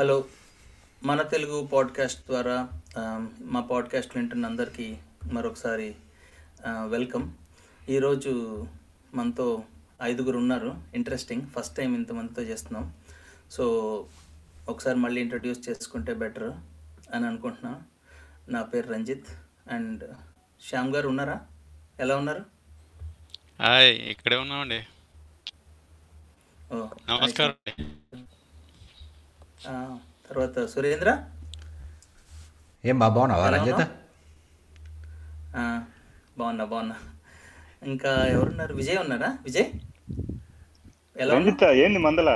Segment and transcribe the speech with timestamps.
[0.00, 0.24] Hello.
[1.02, 2.68] మన Telugu podcast ద్వారా
[3.40, 4.98] మా పాడ్కాస్ట్ వింటున్న అందరికీ
[5.32, 5.94] మరొకసారి
[6.86, 7.32] వెల్కమ్.
[7.88, 8.66] ఈరోజు
[9.14, 9.62] మనతో
[10.02, 10.82] ఐదుగురు ఉన్నారు.
[10.94, 12.92] ఇంట్రెస్టింగ్ ఫస్ట్ టైం ఇంతమందితో చేస్తున్నాం.
[13.50, 13.64] సో
[14.68, 16.52] ఒకసారి మళ్ళీ ఇంట్రడ్యూస్ చేసుకుంటే బెటర్
[17.14, 17.82] అని అనుకుంటున్నా.
[18.48, 19.26] నా పేరు రంజిత్
[19.72, 20.14] అండ్
[20.68, 21.40] శ్యామ్ గారు ఉన్నారా?
[22.00, 22.44] ఎలా ఉన్నారు?
[23.62, 24.86] హాయ్ ఇక్కడే ఉన్నామండి.
[26.72, 27.54] ఓ, నమస్కారం
[30.28, 31.10] తర్వాత సురేంద్ర?
[32.84, 33.82] ఏం బా బాగున్నావా రంజిత్?
[36.38, 36.96] బాగున్నా బాగున్నా.
[37.82, 38.74] ఇంకా ఎవరున్నారు?
[38.74, 39.66] విజయ్ ఉన్నారా విజయ్?
[41.16, 42.30] ఎలా రంజిత్ ఏంది మందల?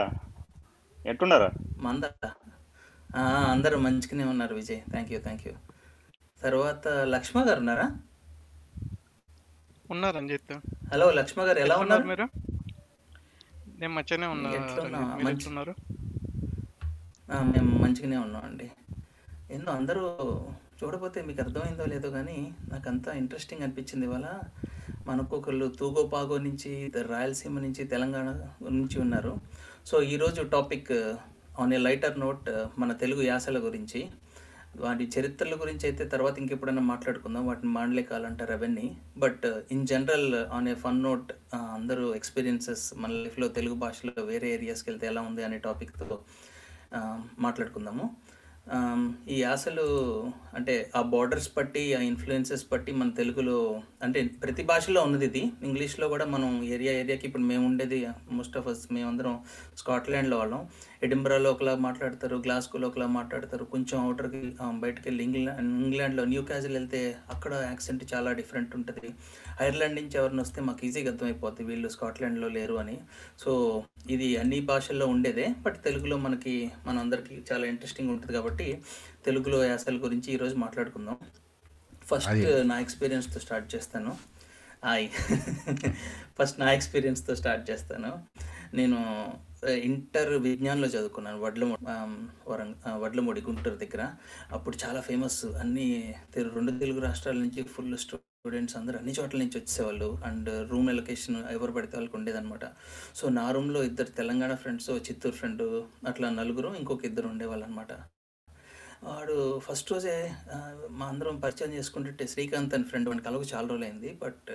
[1.06, 1.50] ఎట్టున్నారా?
[1.78, 2.04] మంద
[3.16, 4.80] ఆ, అందరూ మంచిగానే ఉన్నారు Vijay.
[4.90, 5.52] Thank you thank you
[6.42, 7.86] తర్వాత లక్ష్మ గారు ఉన్నారా?
[9.90, 10.52] ఉన్నారు రంజిత్.
[10.92, 12.02] హలో లక్ష్మ గారు ఎలా ఉన్నారు?
[12.02, 12.26] మీరు?
[13.78, 14.98] నేను మంచిగానే ఉన్నా ఎట్లున్నా?
[14.98, 15.14] రంజిత్.
[15.14, 16.02] మీరు మంచి- ఎట్లున్నారు ఆ,
[17.30, 18.70] మేము మంచిగానే ఉన్నామండి.
[19.50, 20.02] ఏందో అందరూ
[20.78, 24.40] చూడపోతే మీకు అర్థమైందో లేదో కానీ నాకు అంతా ఇంట్రెస్టింగ్ అనిపించింది ఇవాళ.
[25.06, 28.28] మనకు ఒకళ్ళు తూగో పాగో నుంచి రాయలసీమ నుంచి తెలంగాణ
[28.70, 29.36] నుంచి ఉన్నారు.
[29.86, 30.92] సో ఈరోజు topic
[31.60, 34.10] on a lighter note మన తెలుగు యాసల గురించి.
[34.76, 37.46] వాటి చరిత్రల గురించి అయితే తర్వాత ఇంకెప్పుడైనా మాట్లాడుకుందాం.
[37.46, 38.96] వాటిని మాండలికాలంటారు అవన్నీ.
[39.18, 44.90] But in general on a fun note అందరూ ఎక్స్పీరియన్సెస్ మన లైఫ్లో తెలుగు భాషలో వేరే ఏరియాస్కి
[44.90, 46.18] వెళ్తే ఎలా ఉంది అనే టాపిక్తో
[47.38, 48.06] మాట్లాడుకుందాము.
[49.30, 49.82] ఈ యాసలు
[50.54, 53.56] అంటే ఆ బార్డర్స్ బట్టి ఆ ఇన్ఫ్లుయెన్సెస్ బట్టి మన తెలుగులో
[54.02, 55.42] అంటే ప్రతి భాషలో ఉన్నది ఇది.
[55.62, 57.98] ఇంగ్లీష్లో కూడా మనం ఏరియా ఏరియాకి ఇప్పుడు మేము ఉండేది
[58.32, 59.34] మోస్ట్ ఆఫ్ అస్ మేమందరం
[59.78, 60.62] స్కాట్లాండ్లో వాళ్ళం.
[61.02, 63.64] ఎడింబరాలో ఒకలా మాట్లాడతారు గ్లాస్కోలో ఒకలా మాట్లాడతారు.
[63.64, 69.10] కొంచెం అవుటర్కి బయటకు వెళ్ళి ఇంగ్లాండ్ ఇంగ్లాండ్లో న్యూ క్యాజిల్ వెళ్తే అక్కడ యాక్సెంట్ చాలా డిఫరెంట్ ఉంటుంది.
[69.62, 73.00] ఐర్లాండ్ నుంచి ఎవరిని వస్తే మాకు ఈజీగా అర్థమైపోద్ది వీళ్ళు స్కాట్లాండ్లో లేరు అని.
[73.38, 78.82] సో ఇది అన్ని భాషల్లో ఉండేదే బట్ తెలుగులో మనకి మనందరికీ చాలా ఇంట్రెస్టింగ్ ఉంటుంది కాబట్టి
[79.24, 81.16] తెలుగులో యాసల గురించి ఈరోజు మాట్లాడుకుందాం.
[82.04, 82.68] ఫస్ట్.
[82.68, 84.16] నా ఎక్స్పీరియన్స్తో స్టార్ట్ చేస్తాను.
[84.84, 85.08] హాయ్.
[86.40, 88.18] ఫస్ట్ నా ఎక్స్పీరియన్స్తో స్టార్ట్ చేస్తాను.
[88.74, 89.28] నేను
[89.88, 91.84] ఇంటర్ విజ్ఞాన్లో చదువుకున్నాను వడ్లమూడి
[92.50, 94.02] వరంగ వడ్లమూడి గుంటూరు దగ్గర.
[94.52, 96.14] అప్పుడు చాలా ఫేమస్ అన్ని
[96.56, 100.08] రెండు తెలుగు రాష్ట్రాల నుంచి ఫుల్ స్టూడెంట్స్ అందరూ అన్ని చోట్ల నుంచి వచ్చేవాళ్ళు.
[100.24, 102.64] అండ్ రూమ్ ఎలొకేషన్ ఎవరు పడితే వాళ్ళకి ఉండేదన్నమాట.
[103.14, 105.62] సో నా రూమ్లో ఇద్దరు తెలంగాణ ఫ్రెండ్స్ చిత్తూరు ఫ్రెండ్
[106.08, 107.92] అట్లా నలుగురు ఇంకొక ఇద్దరు ఉండేవాళ్ళు అనమాట
[109.04, 110.16] వాడు ఫస్ట్ రోజే
[110.90, 114.10] మా అందరం పరిచయం చేసుకుంటుంటే శ్రీకాంత్ అని ఫ్రెండ్ వాడికి కలవకు చాలా రోజులైంది.
[114.22, 114.50] బట్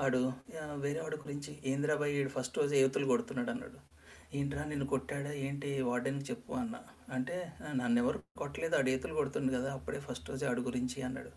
[0.00, 0.32] వాడు
[0.74, 3.89] వేరే వాడి గురించి ఏంద్రాబాయి ఫస్ట్ రోజే యువతులు కొడుతున్నాడు అన్నాడు.
[4.34, 5.32] ఏంట్రా నిన్ను కొట్టాడా?
[5.32, 6.76] ఏంటి వార్డెన్కి చెప్పు అన్న.
[7.12, 11.30] అంటే నన్ను ఎవరు కొట్టలేదు ఆడు ఏతులు కొడుతుండు కదా అప్పుడే ఫస్ట్ రోజు ఆడు గురించి అన్నాడు.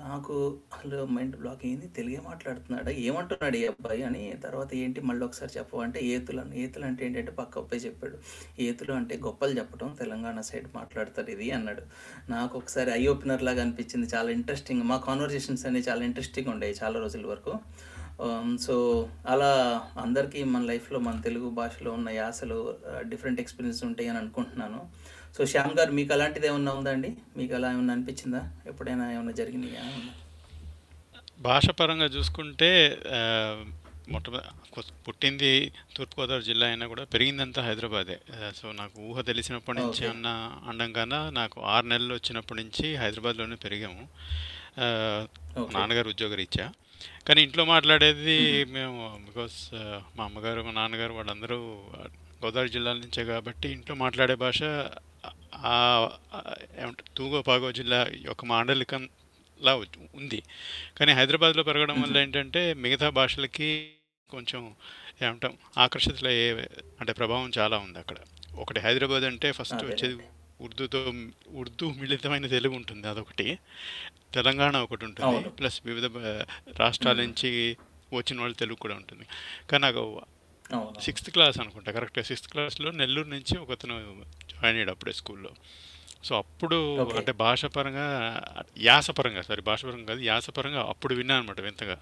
[0.00, 2.90] నాకు అసలు మైండ్ బ్లాక్ అయింది తెలుగే మాట్లాడుతున్నాడా?
[2.90, 4.02] ఏమంటున్నాడు ఈ అబ్బాయి?
[4.02, 8.18] అని తర్వాత ఏంటి మళ్ళీ ఒకసారి చెప్పు అంటే ఏతులు అని ఏతులు అంటే ఏంటంటే పక్క అబ్బాయి చెప్పాడు.
[8.60, 11.82] ఏతులు అంటే గొప్పలు చెప్పడం తెలంగాణ సైడ్ మాట్లాడతారు ఇది అన్నాడు.
[12.30, 14.82] నాకు ఒకసారి ఐ ఓపెనర్ లాగా అనిపించింది చాలా ఇంట్రెస్టింగ్.
[14.82, 17.54] మా కాన్వర్జేషన్స్ అనేవి చాలా ఇంట్రెస్టింగ్ ఉండేవి చాలా రోజుల వరకు.
[18.60, 24.88] సో అలా అందరికీ మన లైఫ్లో మన తెలుగు భాషలో ఉన్న యాసలు డిఫరెంట్ ఎక్స్పీరియన్స్ ఉంటాయి అని అనుకుంటున్నాను.
[25.38, 27.16] సో శ్యామ్ గారు మీకు అలాంటిది ఏమన్నా ఉందా అండి?
[27.36, 28.52] మీకు అలా ఏమన్నా అనిపించిందా?
[28.66, 30.00] ఎప్పుడైనా ఏమన్నా జరిగినాయా?
[31.38, 33.64] భాష పరంగా చూసుకుంటే ఆ,
[34.08, 38.18] మొట్టమొదటి పుట్టింది తూర్పుగోదావరి జిల్లా అయినా కూడా పెరిగిందంతా హైదరాబాదే.
[38.56, 40.08] సో నాకు ఊహ తెలిసినప్పటి నుంచి.
[40.08, 44.08] అన్న అండం కన్నా నాకు ఆరు నెలలు వచ్చినప్పటి నుంచి హైదరాబాద్లోనే పెరిగాము.
[45.72, 46.72] నాన్నగారు ఉద్యోగరీత్యా.
[47.28, 49.00] కానీ ఇంట్లో మాట్లాడేది మేము.
[49.26, 49.56] బికాస్
[50.16, 51.58] మా అమ్మగారు మా నాన్నగారు వాళ్ళందరూ
[52.44, 54.60] గోదావరి జిల్లాల నుంచే కాబట్టి ఇంట్లో మాట్లాడే భాష
[57.16, 59.74] తూగో పాగో జిల్లా యొక్క మాండలికంలా
[60.14, 60.40] ఉంది.
[60.98, 63.70] కానీ హైదరాబాద్లో పెరగడం వల్ల ఏంటంటే మిగతా భాషలకి
[64.30, 64.62] కొంచెం
[65.22, 66.48] ఏమంటాం ఆకర్షితులు అయ్యే
[67.00, 68.18] అంటే ప్రభావం చాలా ఉంది అక్కడ.
[68.62, 70.16] ఒకటి హైదరాబాద్ అంటే ఫస్ట్ వచ్చేది
[70.60, 71.12] ఉర్దూతో
[71.48, 73.58] ఉర్దూ మిళితమైన తెలుగు ఉంటుంది అదొకటి.
[74.34, 75.48] తెలంగాణ ఒకటి ఉంటుంది.
[75.48, 76.04] ప్లస్ వివిధ
[76.78, 77.76] రాష్ట్రాల నుంచి
[78.12, 79.26] వచ్చిన వాళ్ళు తెలుగు కూడా ఉంటుంది.
[79.70, 80.20] కానీ
[81.00, 83.94] సిక్స్త్ క్లాస్ అనుకుంటా కరెక్ట్గా సిక్స్త్ క్లాస్లో నెల్లూరు నుంచి ఒకతను
[84.50, 85.50] జాయిన్ అయ్యాడు అప్పుడే స్కూల్లో.
[86.26, 86.76] సో అప్పుడు.
[87.18, 88.06] అంటే భాష పరంగా
[88.82, 91.96] యాస పరంగా సారీ భాష పరంగా కాదు యాస పరంగా అప్పుడు విన్నాను అనమాట వింతగా.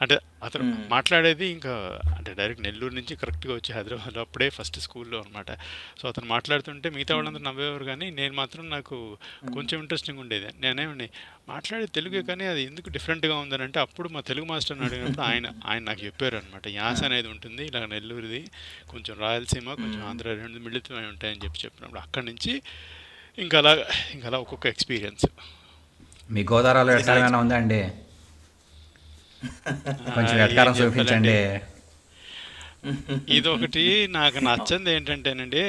[0.00, 0.64] అంటే అతను.
[0.88, 1.72] మాట్లాడేది ఇంకా
[2.16, 5.50] అంటే డైరెక్ట్ నెల్లూరు నుంచి కరెక్ట్గా వచ్చి హైదరాబాద్లో అప్పుడే ఫస్ట్ స్కూల్లో అనమాట
[6.00, 8.96] సో అతను మాట్లాడుతుంటే మిగతా వాళ్ళందరూ నవ్వేవారు కానీ నేను మాత్రం నాకు
[9.54, 10.48] కొంచెం ఇంట్రెస్టింగ్ ఉండేది.
[10.60, 11.08] నేనేమండి
[11.48, 15.82] మాట్లాడే తెలుగే కానీ అది ఎందుకు డిఫరెంట్గా ఉందని అంటే అప్పుడు మా తెలుగు మాస్టర్ని అడిగినప్పుడు ఆయన ఆయన
[15.82, 18.42] నాకు చెప్పారు అనమాట యాస అనేది ఉంటుంది ఇలా నెల్లూరుది
[18.90, 22.52] కొంచెం రాయలసీమ కొంచెం ఆంధ్ర రెండు మిళితమై ఉంటాయని చెప్పి చెప్పినప్పుడు అక్కడి నుంచి
[23.38, 23.72] ఇంకా అలా
[24.14, 25.26] ఇంకా అలా ఒక్కొక్క ఎక్స్పీరియన్స్
[26.30, 27.80] మీ గోదావరిలో ఎట్లా ఏమైనా ఉందా అండి?
[30.16, 31.36] కొంచెం ఎట్కారం చూపించండి.
[33.36, 33.84] ఇదొకటి
[34.16, 35.62] నాకు నచ్చంది ఏంటంటేనండి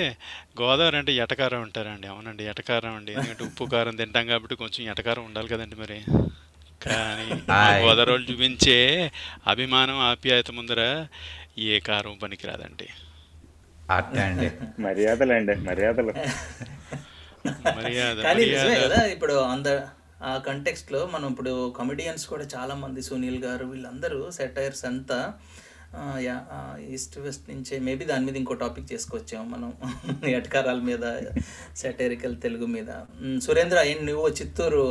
[0.60, 3.12] గోదావరి అంటే ఎటకారం ఉంటారండి అవునండి ఎటకారం అండి.
[3.14, 6.00] ఎందుకంటే ఉప్పు కారం తింటాం కాబట్టి కొంచెం ఎటకారం ఉండాలి కదండి మరి.
[6.82, 7.28] కానీ.
[7.82, 8.78] గోదావరి వాళ్ళు చూపించే
[9.48, 10.82] అభిమానం ఆప్యాయత ముందర
[11.68, 12.90] ఏ కారం పనికిరాదండి.
[13.90, 14.48] అట్టే అండి
[14.82, 16.14] మర్యాదలండి మర్యాదలు.
[16.14, 16.26] మర్యాద
[18.24, 19.68] కానీ నిజమే కదా ఇప్పుడు అంద
[20.24, 25.20] ఆ కంటెక్స్ట్లో మనం ఇప్పుడు కమెడియన్స్ కూడా చాలా మంది సునీల్ గారు వీళ్ళందరూ సెటైర్స్ అంతా
[26.90, 29.70] ఈస్ట్ వెస్ట్ నుంచే మేబీ దాని మీద ఇంకో టాపిక్ చేసుకొచ్చాము మనం
[30.30, 31.06] ఎటకారాల మీద
[31.76, 32.90] సెటైరికల్ తెలుగు మీద.
[33.42, 34.84] సురేంద్ర ఏం నువ్వు చిత్తూరు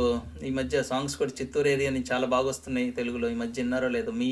[0.45, 4.11] ఈ మధ్య సాంగ్స్ కూడా చిత్తూరు ఏరియా నుంచి చాలా బాగా వస్తున్నాయి తెలుగులో ఈ మధ్య విన్నారో లేదో
[4.11, 4.31] మీ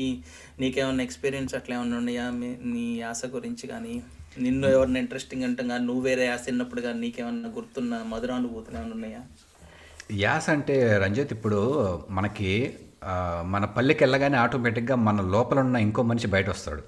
[0.60, 2.30] నీకేమన్నా ఎక్స్పీరియన్స్ అట్లా ఏమన్నా ఉన్నాయా?
[2.30, 4.02] మీ నీ యాస గురించి కానీ?
[4.36, 9.20] నిన్ను ఎవరిని ఇంట్రెస్టింగ్ అంటాం కానీ నువ్వు వేరే యాస విన్నప్పుడు కానీ నీకేమన్నా గుర్తున్న మధురానుభూతులు ఏమన్నా ఉన్నాయా?
[10.18, 11.60] యాస అంటే రంజిత్ ఇప్పుడు
[12.10, 12.50] మనకి
[13.44, 16.82] మన పల్లెకి వెళ్ళగానే ఆటోమేటిక్గా మన లోపల ఉన్న ఇంకో మనిషి బయట వస్తాడు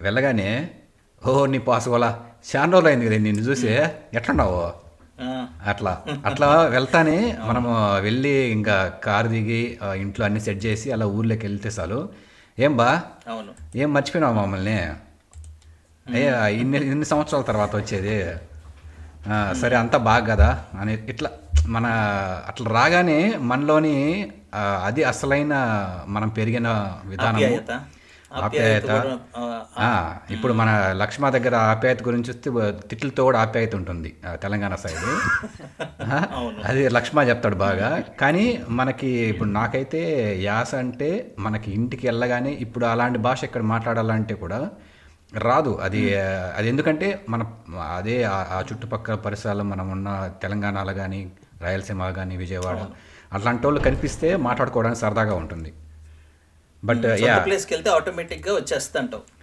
[0.00, 0.48] వెళ్ళగానే
[1.22, 2.10] ఓ నీ పాసుకోలా
[2.48, 3.68] చాలా రోజులు అయింది కదా నిన్ను చూసి.
[4.18, 4.58] ఎట్లున్నావు?
[5.66, 5.92] అట్లా.
[6.24, 7.70] అట్లా వెళ్తానే మనము
[8.00, 8.74] వెళ్ళి ఇంకా
[9.04, 9.60] కారు దిగి
[9.96, 11.98] ఇంట్లో అన్ని సెట్ చేసి అలా ఊర్లోకి వెళ్తే చాలు.
[12.58, 12.88] ఏం బా?
[13.28, 13.52] అవును.
[13.76, 14.78] ఏం మర్చిపోయినావు మమ్మల్ని?
[16.06, 18.16] అయ్యా ఇన్ని ఇన్ని సంవత్సరాల తర్వాత వచ్చేది.
[19.62, 20.48] సరే అంతా బాగా కదా
[20.80, 21.28] అని ఇట్లా
[21.74, 21.86] మన
[22.50, 23.20] అట్లా రాగానే
[23.50, 23.96] మనలోని
[24.88, 25.54] అది అసలైన
[26.08, 26.68] మనం పెరిగిన
[27.12, 27.40] విధానం
[28.42, 28.90] ఆప్యాయత.
[30.34, 30.70] ఇప్పుడు మన
[31.02, 32.50] లక్ష్మ దగ్గర ఆప్యాయత గురించి వస్తే
[32.90, 34.10] తిట్లతో కూడా ఆప్యాయత ఉంటుంది
[34.44, 35.04] తెలంగాణ సైడ్.
[36.68, 37.90] అది లక్ష్మ చెప్తాడు బాగా.
[38.22, 38.46] కానీ
[38.80, 40.00] మనకి ఇప్పుడు నాకైతే
[40.48, 44.60] యాస అంటే మనకి ఇంటికి వెళ్ళగానే ఇప్పుడు అలాంటి భాష ఇక్కడ మాట్లాడాలంటే కూడా
[45.38, 45.78] రాదు.
[45.82, 47.52] అది అది ఎందుకంటే మన
[47.96, 52.86] అదే ఆ- చుట్టుపక్కల పరిసరాల్లో మనం ఉన్న తెలంగాణలో కానీ రాయలసీమ కానీ విజయవాడ
[53.32, 55.72] అట్లాంటి వాళ్ళు కనిపిస్తే మాట్లాడుకోవడానికి సరదాగా ఉంటుంది.
[56.84, 57.02] బట్
[57.44, 59.34] ప్లేస్కి వెళ్తే ఆటోమేటిక్గా వచ్చేస్తంటావు.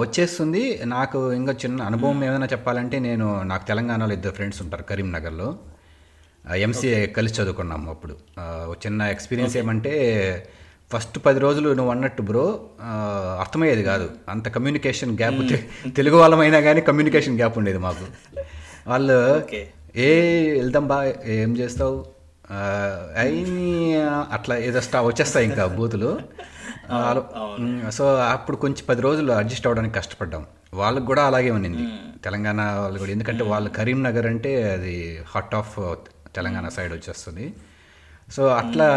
[0.00, 0.80] వచ్చేస్తుంది.
[0.84, 5.58] నాకు ఇంకా చిన్న అనుభవం ఏమైనా చెప్పాలంటే నేను నాకు తెలంగాణలో ఇద్దరు ఫ్రెండ్స్ ఉంటారు కరీంనగర్లో.
[6.56, 8.16] ఎంసీఏ కలిసి చదువుకున్నాము అప్పుడు.
[8.72, 10.48] చిన్న ఎక్స్పీరియన్స్ ఏమంటే
[10.92, 12.60] ఫస్ట్ పది రోజులు నువ్వు అన్నట్టు బ్రో
[13.40, 14.10] అర్థమయ్యేది కాదు.
[14.28, 15.34] అంత కమ్యూనికేషన్ గ్యాప్
[15.96, 18.40] తెలుగు వాళ్ళమైనా కానీ కమ్యూనికేషన్ గ్యాప్ ఉండేది మాకు.
[18.86, 19.42] వాళ్ళు
[19.96, 22.06] ఏ వెళ్దాం బా ఏం చేస్తావు?
[22.50, 22.56] ఆ,
[23.18, 24.02] అయిని
[24.32, 26.18] అట్లా ఏదో స్టా వచ్చేస్తాయి ఇంకా బూతులు.
[27.90, 30.46] సో అప్పుడు కొంచెం పది రోజులు అడ్జస్ట్ అవ్వడానికి కష్టపడ్డాం.
[30.74, 31.78] వాళ్ళకి కూడా అలాగే ఉన్నింది.
[32.24, 35.78] తెలంగాణ వాళ్ళు కూడా ఎందుకంటే వాళ్ళు కరీంనగర్ అంటే అది హార్ట్ ఆఫ్
[36.34, 37.52] తెలంగాణ సైడ్ వచ్చేస్తుంది.
[38.30, 38.88] సో అట్లా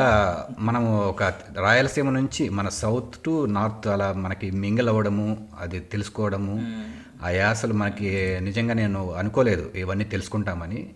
[0.60, 1.24] మనము ఒక
[1.58, 6.84] రాయలసీమ నుంచి మన సౌత్ టు నార్త్ అలా మనకి మింగిల్ అవ్వడము అది తెలుసుకోవడము
[7.24, 10.90] ఆ యాసలు మనకి నిజంగా నేను అనుకోలేదు ఇవన్నీ తెలుసుకుంటామని.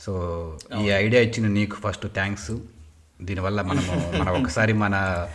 [0.00, 2.50] సో ఈ ఐడియా ఇచ్చిన నీకు ఫస్ట్ థ్యాంక్స్.
[3.22, 5.26] దీనివల్ల మనము మన ఒకసారి మన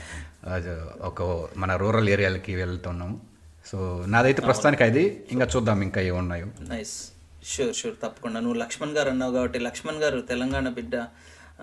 [1.01, 3.19] ఒక మన రూరల్ ఏరియాలకి వెళ్తున్నాము.
[3.71, 5.24] సో నాదైతే ప్రస్తుతానికి అది.
[5.31, 6.45] ఇంకా చూద్దాం ఇంకా ఏమున్నాయో.
[6.62, 7.12] నైస్.
[7.45, 7.95] Sure sure.
[7.95, 8.39] తప్పకుండా.
[8.39, 10.95] నువ్వు లక్ష్మణ్ గారు అన్నావు కాబట్టి లక్ష్మణ్ గారు తెలంగాణ బిడ్డ.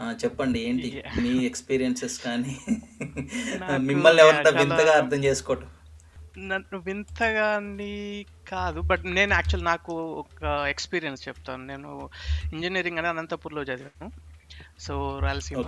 [0.02, 1.02] చెప్పండి ఏంటి?
[1.20, 2.58] మీ ఎక్స్పీరియన్సెస్ కానీ
[3.78, 5.66] మిమ్మల్ని ఎవరైనా చాలా- వింతగా అర్థం చేసుకోవటం?
[6.48, 11.66] నన్ను వింతగా అని కాదు బట్ నేను యాక్చువల్ నాకు ఒక ఎక్స్పీరియన్స్ చెప్తాను.
[11.66, 12.08] నేను
[12.52, 14.10] ఇంజనీరింగ్ అని అనంతపూర్లో చదివాను.
[14.80, 15.58] సో రాయలసీమ.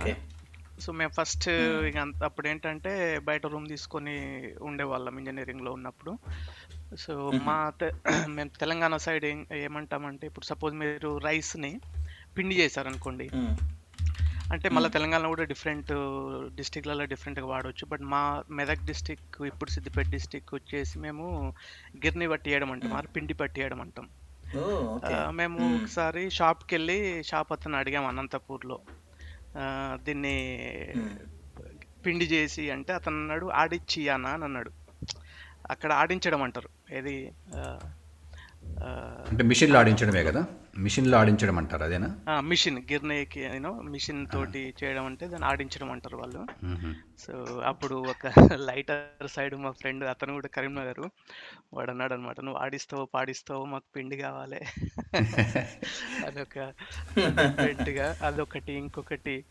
[0.79, 1.49] సో మేము ఫస్ట్
[1.87, 6.17] ఇక అంత- అప్పుడు ఏంటంటే బయట రూమ్ తీసుకొని ఉండేవాళ్ళం ఇంజనీరింగ్లో ఉన్నప్పుడు.
[6.99, 7.93] సో మా తె-
[8.27, 11.79] మేము తెలంగాణ సైడ్ ఏమంటామంటే ఇప్పుడు సపోజ్ మీరు రైస్ని
[12.37, 13.29] పిండి చేశారనుకోండి.
[14.51, 15.91] అంటే మళ్ళీ తెలంగాణలో కూడా డిఫరెంట్
[16.55, 21.53] డిస్టిక్లలో డిఫరెంట్గా వాడవచ్చు బట్ మా మెదక్ డిస్టిక్ ఇప్పుడు సిద్దిపేట డిస్టిక్ వచ్చేసి మేము
[21.97, 22.93] గిర్ని పట్టియడం అంటాం.
[22.93, 24.09] ఆర్ పిండి పట్టియడం అంటాం.
[24.57, 24.59] Oh
[24.95, 25.13] okay.
[25.13, 28.79] ఆ, మేము ఒకసారి షాప్కి వెళ్ళి షాప్ అతను అడిగాం అనంతపూర్లో.
[29.93, 30.87] దీన్ని
[32.05, 34.71] పిండి చేసి అంటే అతను అన్నాడు ఆడిచ్చియానా అని అన్నాడు.
[35.71, 36.69] అక్కడ ఆడించడం అంటారు.
[36.93, 37.31] ఏది?
[39.29, 40.45] అంటే మిషన్లో ఆడించడమే కదా?
[40.77, 42.39] మిషన్లో ఆడించడం అంటారు అదేనా?
[42.39, 46.45] మిషన్ గిర్నేకి యూనో మిషన్ తోటి చేయడం అంటే దాన్ని ఆడించడం అంటారు వాళ్ళు.
[47.19, 51.09] సో అప్పుడు ఒక లైటర్ సైడ్ మా ఫ్రెండ్ అతను కూడా కరీంనగర్
[51.73, 54.59] వాడు అన్నాడు అనమాట నువ్వు ఆడిస్తావు పాడిస్తావు మాకు పిండి కావాలి.
[56.25, 56.59] అదొక
[57.19, 59.45] డిఫరెంట్గా అదొకటి ఇంకొకటి.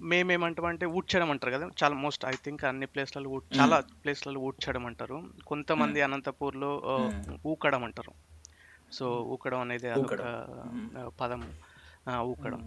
[0.00, 5.22] మేమేమంటామంటే ఊడ్చడం అంటారు కదా చాలా మోస్ట్ ఐ థింక్ అన్ని ప్లేస్లలో చాలా ప్లేస్లలో ఊడ్చడం అంటారు.
[5.46, 7.00] కొంతమంది అనంతపూర్లో
[7.46, 8.35] ఊకడం అంటారు.
[8.92, 10.14] సో ఊకడం అనేది అదొక
[11.20, 11.42] పదం
[12.30, 12.60] ఊకడం.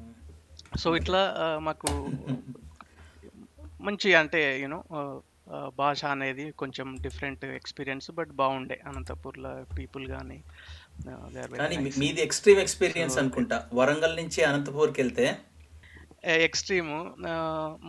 [0.77, 1.21] సో ఇట్లా
[1.67, 1.89] మాకు
[3.81, 4.79] మంచి అంటే యూనో
[5.77, 8.77] భాష అనేది కొంచెం డిఫరెంట్ ఎక్స్పీరియన్స్ బట్ బాగుండే.
[8.87, 10.37] అనంతపూర్లో పీపుల్ కానీ
[11.99, 13.57] మీది ఎక్స్ట్రీమ్ ఎక్స్పీరియన్స్ అనుకుంటా.
[13.73, 15.27] వరంగల్ నుంచి అనంతపూర్కి వెళ్తే?
[16.47, 16.91] ఎక్స్ట్రీమ్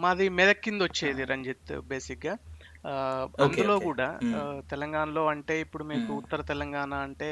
[0.02, 2.34] మాది మెదక్ కింద వచ్చేది రంజిత్ బేసిక్గా
[2.86, 4.18] అందులో కూడా
[4.70, 6.12] తెలంగాణలో అంటే ఇప్పుడు మీకు.
[6.12, 7.28] ఉత్తర తెలంగాణ అంటే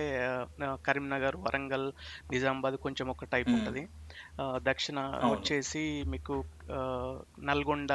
[0.62, 1.92] కరీంనగర్ వరంగల్
[2.32, 3.48] నిజామాబాద్ కొంచెం ఒక టైప్.
[3.48, 3.88] ఉంటుంది.
[4.56, 6.44] దక్షిణ వచ్చేసి మీకు
[7.44, 7.92] నల్గొండ.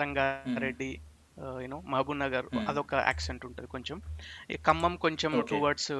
[0.00, 1.00] రంగారెడ్డి
[1.62, 2.46] యూనో మహబూబ్ నగర్.
[2.68, 4.00] అదొక యాక్సెంట్ ఉంటుంది కొంచెం.
[4.50, 5.92] ఈ ఖమ్మం కొంచెం టువర్డ్స్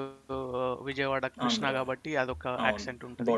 [0.89, 3.33] విజయవాడ కృష్ణ కాబట్టి అదొక యాక్సెంట్ ఉంటుంది.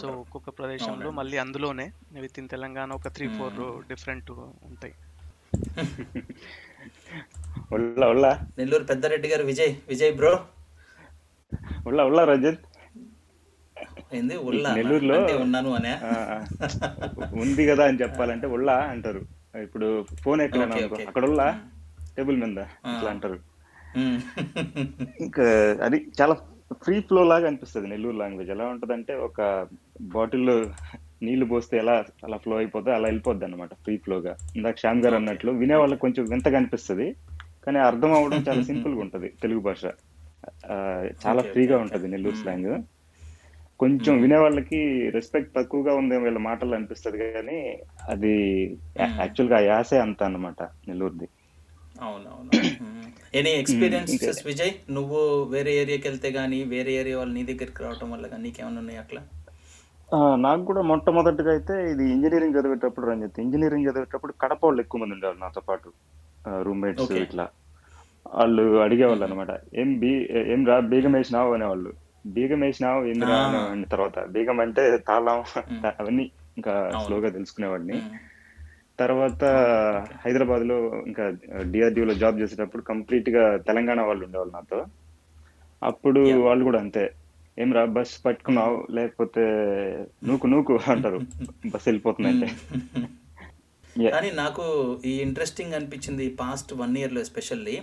[0.00, 1.86] సో ఒక్కొక్క ప్రదేశంలో మళ్ళీ అందులోనే
[2.20, 3.88] విత్ ఇన్ తెలంగాణ ఒక త్రీ ఫోర్.
[3.88, 4.94] డిఫరెంట్ ఉంటాయి.
[7.72, 8.26] ఉల్ల ఉల్ల.
[8.58, 10.32] నెల్లూరు పెద్దారెడ్డి గారు విజయ్ విజయ్ బ్రో.
[11.86, 12.64] ఉల్ల ఉల్ల రజత్.
[14.12, 14.70] ఏంది ఉల్లా?
[14.78, 15.92] నెల్లూరులో ఉన్నాను అనే.
[17.42, 19.22] ఉంది కదా అని చెప్పాలంటే ఉల్ల అంటారు.
[19.62, 19.88] ఇప్పుడు
[20.24, 21.42] ఫోన్ ఓకే అక్కడ ఉల్ల?
[22.16, 23.38] టేబుల్ మీద ఇట్లా అంటారు.
[25.20, 25.46] ఇంకా
[25.86, 26.34] అది చాలా
[26.82, 28.50] ఫ్రీ ఫ్లో లాగా అనిపిస్తుంది నెల్లూరు లాంగ్వేజ్.
[28.50, 29.38] ఎలా ఉంటదంటే ఒక
[30.14, 30.56] బాటిల్లో
[31.22, 35.50] నీళ్ళు పోస్తే ఎలా అలా ఫ్లో అయిపోతే అలా వెళ్ళిపోద్ది అనమాట ఫ్రీ ఫ్లోగా ఇందాక శ్యామ్ గారు అన్నట్లు
[35.58, 37.06] వినే వాళ్ళకి కొంచెం వింతగా అనిపిస్తుంది
[37.64, 39.82] కానీ అర్థం అవ్వడం చాలా సింపుల్గా ఉంటది తెలుగు భాష.
[41.22, 42.42] చాలా ఫ్రీగా ఉంటది నెల్లూరు మ్మ్.
[42.42, 42.70] స్లాంగ్.
[43.80, 44.22] కొంచెం మ్మ్.
[44.22, 47.58] వినే వాళ్ళకి రెస్పెక్ట్ తక్కువగా ఉంది వీళ్ళ మాటలు అనిపిస్తది కానీ
[48.08, 48.32] అది.
[49.20, 51.28] యాక్చువల్గా ఆ యాసే అంత అన్నమాట నెల్లూరుది.
[52.00, 52.50] అవునవును.
[53.34, 54.72] Any experiences Vijay?
[54.90, 58.98] నువ్వు వేరే ఏరియాకి వెళ్తే కానీ వేరే ఏరియా వాళ్ళు నీ దగ్గరికి రావటం వల్ల కానీ నీకేమైనా ఉన్నాయి
[58.98, 59.22] అట్లా?
[60.36, 65.40] నాకు కూడా మొట్టమొదటిగా అయితే ఇది ఇంజనీరింగ్ చదివేటప్పుడు రంజిత్ ఇంజనీరింగ్ చదివేటప్పుడు కడప వాళ్ళు ఎక్కువ మంది ఉండేవాళ్ళు
[65.40, 65.90] నాతో పాటు
[66.62, 67.48] రూమ్మేట్స్ ఇట్లా.
[68.34, 71.54] వాళ్ళు అడిగేవాళ్ళు అనమాట ఏం బీ ఏం రా బీగం వేసినావు?
[71.54, 71.92] అనేవాళ్ళు.
[72.26, 73.38] బీగం వేసినావు ఏందిరా
[73.90, 74.26] తర్వాత.
[74.28, 75.44] బీగం అంటే తాళం.
[76.00, 78.02] అవన్నీ ఇంకా స్లోగా తెలుసుకునేవాడిని.
[78.98, 79.44] తర్వాత
[80.24, 84.84] హైదరాబాద్లో ఇంకా DRDO లో జాబ్ చేసేటప్పుడు కంప్లీట్గా తెలంగాణ వాళ్ళు ఉండేవాళ్ళు నాతో.
[85.82, 87.04] అప్పుడు వాళ్ళు కూడా అంతే.
[87.58, 88.76] ఏం రా బస్ పట్టుకున్నావు?
[88.96, 89.42] లేకపోతే
[90.28, 91.20] నూకు నూకు అంటారు.
[91.72, 92.48] బస్ వెళ్ళిపోతుందంటే
[94.12, 94.64] కానీ నాకు
[95.04, 97.74] ఈ ఇంట్రెస్టింగ్ అనిపించింది పాస్ట్ వన్ ఇయర్లో ఎస్పెషల్లీ.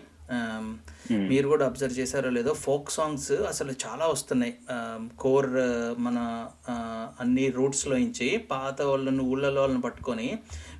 [1.27, 4.53] మీరు కూడా అబ్జర్వ్ చేశారో లేదో ఫోక్ సాంగ్స్ అసలు చాలా వస్తున్నాయి.
[5.17, 5.49] కోర్
[5.97, 6.17] మన
[6.69, 6.75] ఆ,
[7.19, 10.27] అన్ని రూట్స్లో నుంచి పాత వాళ్ళను ఊళ్ళలో వాళ్ళని పట్టుకొని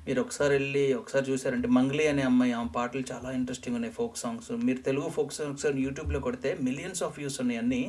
[0.06, 4.50] మీరు ఒకసారి వెళ్ళి ఒకసారి చూసారంటే మంగ్లీ అనే అమ్మాయి ఆమె పాటలు చాలా ఇంట్రెస్టింగ్ ఉన్నాయి ఫోక్ సాంగ్స్
[4.66, 7.82] మీరు తెలుగు ఫోక్ సాంగ్స్ యూట్యూబ్లో కొడితే మిలియన్స్ ఆఫ్ వ్యూస్ ఉన్నాయి అన్నీ.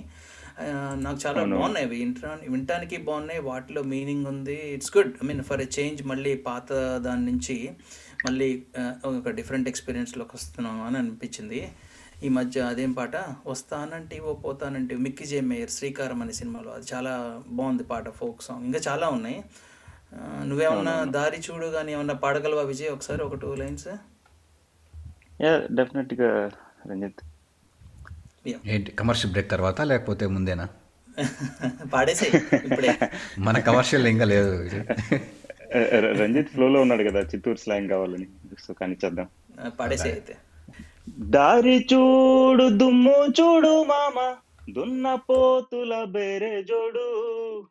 [0.95, 2.05] నాకు చాలా బాగున్నాయి అవి.
[2.49, 3.39] వినటానికి బాగున్నాయి.
[3.39, 4.53] వాటిలో మీనింగ్ ఉంది.
[4.53, 7.71] It's good I mean for a change మళ్ళీ పాత దాని నుంచి
[8.25, 11.71] మళ్ళీ ఆ, ఒక డిఫరెంట్ ఎక్స్పీరియన్స్లోకి వస్తున్నాం అని అనిపించింది.
[12.23, 13.15] ఈ మధ్య అదేం పాట?
[13.47, 16.71] వస్తానంటే ఓ పోతానంటే మిక్కీ జే మేయర్ శ్రీకారం అనే సినిమాలో.
[16.71, 18.65] అది చాలా బాగుంది పాట ఫోక్ సాంగ్.
[18.65, 19.43] ఇంకా చాలా ఉన్నాయి.
[20.13, 22.89] ఆ, నువ్వేమన్నా దారి చూడు కానీ ఏమన్నా పాడగలవా విజయ్?
[22.89, 23.87] ఒకసారి ఒక టూ లైన్స్.
[25.41, 26.49] యా డెఫినెట్గా
[26.87, 27.21] రంజిత్.
[28.47, 30.67] ఏంటి కమర్షియల్ బ్రేక్ తర్వాత లేకపోతే ముందేనా?
[31.93, 32.95] పాడేసేయ్ ఇప్పుడే.
[33.39, 34.69] మన కమర్షియల్ ఇంకా లేదు.
[36.21, 38.27] రంజిత్ ఫ్లో లో ఉన్నాడు కదా చిత్తూరు స్లాంగ్ కావాలని.
[38.67, 39.27] సో కానీ చేద్దాం.
[39.65, 40.35] ఆ, పాడేసేయ్ అయితే.
[41.19, 44.35] దారి చూడు దుమ్ము చూడు మామ
[44.73, 47.67] దున్న పోతుల బేరే జోడు.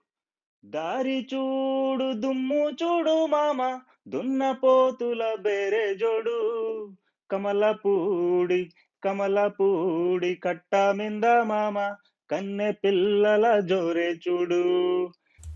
[0.64, 6.38] దారి చూడు దుమ్ము చూడు మామ దున్న పోతుల బేరే జోడు.
[7.30, 8.70] కమలపూడి
[9.04, 11.94] కమలపూడి కట్ట మింద మామ?
[12.30, 15.08] కన్నె పిల్లల జోరే చూడు.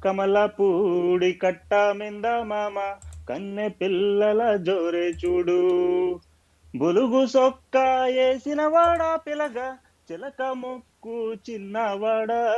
[0.04, 2.94] కమలపూడి కట్ట మింద మామ?
[3.28, 5.60] కన్నె పిల్లల జోరే చూడు.
[6.76, 7.76] బులుగు సొక్క
[8.16, 9.78] వేసిన వాడా పిలగా?
[10.12, 12.54] చిలక ముక్కు చిన్నవాడా?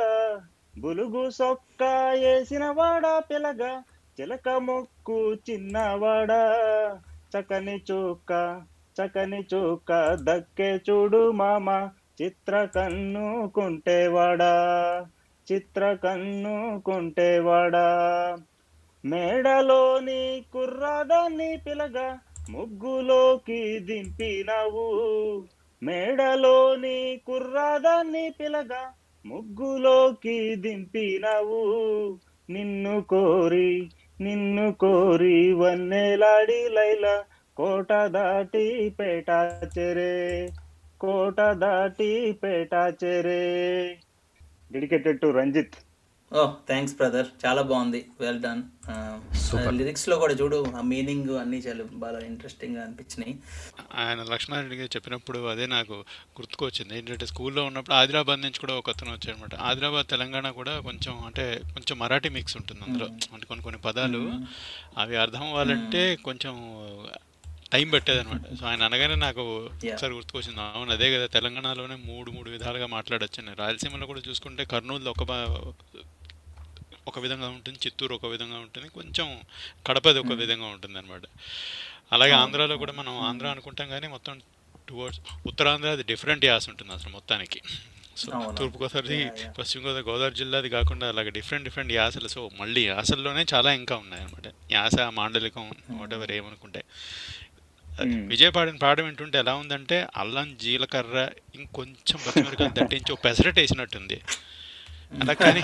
[0.78, 1.82] బులుగు సొక్క
[2.20, 3.82] వేసిన వాడా పిలగా?
[4.20, 6.42] చిలక ముక్కు చిన్నవాడా?
[7.34, 8.62] చకని చూక
[9.00, 11.88] చకని చూక దక్కే చూడు మామ.
[12.22, 14.54] చిత్ర కన్ను కుంటేవాడా.
[15.52, 17.88] చిత్ర కన్ను కుంటేవాడా.
[19.04, 22.18] మేడలోని కుర్రాదాన్ని పిలగా
[22.50, 24.88] ముగ్గులోకి దింపినవు.
[25.82, 28.92] మేడలోని కుర్రాదాన్ని పిలగా
[29.26, 32.18] ముగ్గులోకి దింపినవు.
[32.50, 37.24] నిన్ను కోరి నిన్ను కోరి వన్నెలాడి లైలా
[37.56, 39.30] కోట దాటి పేట
[39.74, 40.14] చెరే
[41.00, 43.42] కోట దాటి పేట చెరే.
[44.72, 45.76] Dedicated to Ranjith
[46.32, 47.98] oh thanks brother చాలా బాగుంది.
[48.20, 48.62] వెల్ డన్
[49.46, 53.34] సూపర్ లిరిక్స్లో కూడా చూడు ఆ మీనింగ్ అన్నీ చాలా బాగా ఇంట్రెస్టింగ్గా అనిపించినాయి.
[54.02, 55.96] ఆయన లక్ష్మారెడ్డి గారు చెప్పినప్పుడు అదే నాకు
[56.38, 56.92] గుర్తుకొచ్చింది.
[56.98, 61.44] ఏంటంటే స్కూల్లో ఉన్నప్పుడు ఆదిలాబాద్ నుంచి కూడా ఒక అతను వచ్చాడనమాట ఆదిలాబాద్ తెలంగాణ కూడా కొంచెం అంటే
[61.76, 63.08] కొంచెం మరాఠీ మిక్స్ ఉంటుంది అందులో.
[63.34, 64.24] అంటే కొన్ని కొన్ని పదాలు
[65.02, 66.56] అవి అర్థం అవ్వాలంటే కొంచెం
[67.72, 68.60] టైం పట్టేదన్నమాట.
[68.60, 69.70] సో ఆయన అనగానే నాకు.
[69.92, 70.60] ఒకసారి గుర్తుకొచ్చింది.
[70.60, 75.22] అవును అదే కదా తెలంగాణలోనే మూడు మూడు విధాలుగా మాట్లాడొచ్చు రాయలసీమలో కూడా చూసుకుంటే కర్నూలులో ఒక
[77.08, 79.40] ఒక విధంగా ఉంటుంది చిత్తూరు ఒక విధంగా ఉంటుంది కొంచెం
[79.86, 81.22] కడపది ఒక విధంగా ఉంటుంది అనమాట
[82.12, 84.40] అలాగే ఆంధ్రాలో కూడా మనం ఆంధ్ర అనుకుంటాం కానీ మొత్తం
[84.88, 87.60] టువర్డ్స్ ఉత్తరాంధ్ర అది డిఫరెంట్ యాస ఉంటుంది అసలు మొత్తానికి.
[88.16, 89.50] So Yeah, yeah.
[89.50, 92.28] పశ్చిమ గోదావరి గోదావరి జిల్లాది కాకుండా అలాగే డిఫరెంట్ డిఫరెంట్ యాసలు.
[92.28, 96.78] సో మళ్ళీ యాసల్లోనే చాలా ఇంకా ఉన్నాయి అనమాట యాస మాండలికం వాటెవర్ ఏమనుకుంటే.
[96.78, 97.43] Hmm.
[98.30, 101.18] విజయ్ పాడిన పాట వింటుంటే ఎలా ఉందంటే అల్లం జీలకర్ర
[101.58, 104.18] ఇంకొంచెం పచ్చిమిరకాయలు దట్టించి ఒక పెసరట్ వేసినట్టుంది.
[105.22, 105.60] అలా కానీ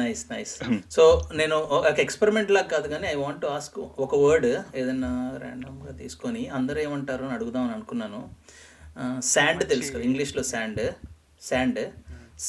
[0.00, 0.54] నైస్ నైస్.
[0.96, 1.02] సో
[1.40, 4.48] నేను ఒక ఎక్స్పెరిమెంట్ లాగా కాదు కానీ ఐ వాంట్ ఆస్క్ ఒక వర్డ్
[4.80, 5.12] ఏదైనా
[5.44, 8.20] ర్యాండమ్గా తీసుకొని అందరూ ఏమంటారు అని అడుగుదామని అనుకున్నాను.
[9.32, 10.84] శాండ్ తెలుసు కదా ఇంగ్లీష్లో శాండ్
[11.48, 11.80] శాండ్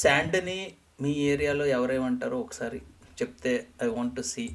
[0.01, 0.60] శాండ్ని
[1.03, 2.79] మీ ఏరియాలో ఎవరేమంటారో ఒకసారి
[3.22, 3.53] చెప్తే
[3.84, 4.46] ఐ వాంట్ టు సీ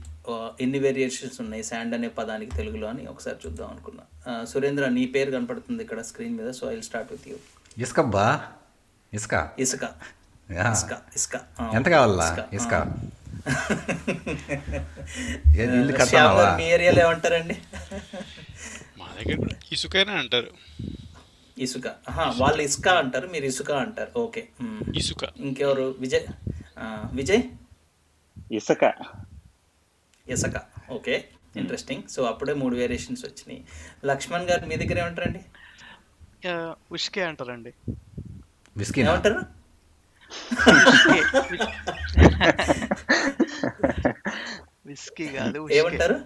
[0.61, 1.65] ఎన్ని వేరియేషన్స్ ఉన్నాయి?
[1.65, 4.45] శాండ్ అనే పదానికి తెలుగులో అని ఒకసారి చూద్దాం అనుకున్నా.
[4.45, 7.37] సురేంద్ర నీ పేరు కనపడుతుంది ఇక్కడ స్క్రీన్ మీద so I start with you
[7.79, 8.47] ఇసుకబ్బా
[9.15, 9.51] ఇసుక.
[9.59, 9.85] ఇసుక.
[10.51, 10.73] యా.
[10.73, 11.41] ఇసుక ఇసుక.
[11.75, 12.75] ఎంత కావాలా ఇసుక.
[16.57, 17.59] మీ ఏరియాలో ఏమంటారండి?
[18.99, 20.51] మా దగ్గర కూడా ఇసుకైనా అంటారు.
[21.59, 21.87] ఇసుక.
[22.37, 24.19] వాళ్ళు ఇసుక అంటారు మీరు ఇసుక అంటారు.
[24.19, 24.49] ఓకే.
[24.97, 25.25] ఇసుక.
[25.37, 25.95] ఇంకెవరు?
[25.99, 26.27] విజయ్?
[27.13, 27.43] విజయ్?
[28.53, 28.93] ఇసుక.
[30.29, 30.61] ఇసుక.
[30.91, 33.65] ఓకే ఇంట్రెస్టింగ్ సో అప్పుడే మూడు వేరియేషన్స్ వచ్చినాయి.
[34.05, 35.41] లక్ష్మణ్ గారు మీ దగ్గర ఏమంటారండి?
[36.93, 37.73] ఉష్కే అంటారండి.
[38.77, 39.41] విస్కీ ఏమంటారు?
[44.87, 45.27] విస్కీ.
[45.29, 45.69] కాదు.
[45.73, 46.21] ఏమంటారు?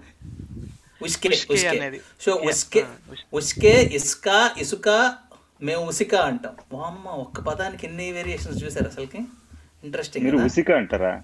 [1.03, 2.01] ఉస్కే ఉస్కే.
[2.21, 2.87] సో ఉస్కే
[3.35, 4.89] ఉస్కే ఇసుక ఇసుక
[5.63, 6.57] మేము ఉసిక అంటాం.
[6.73, 9.19] వామ్మ ఒక్క పదానికి ఎన్ని వేరియేషన్స్ చూసారు అసలుకి?
[9.85, 11.23] ఇంట్రెస్టింగ్ మీరు ఉసిక అంటారా?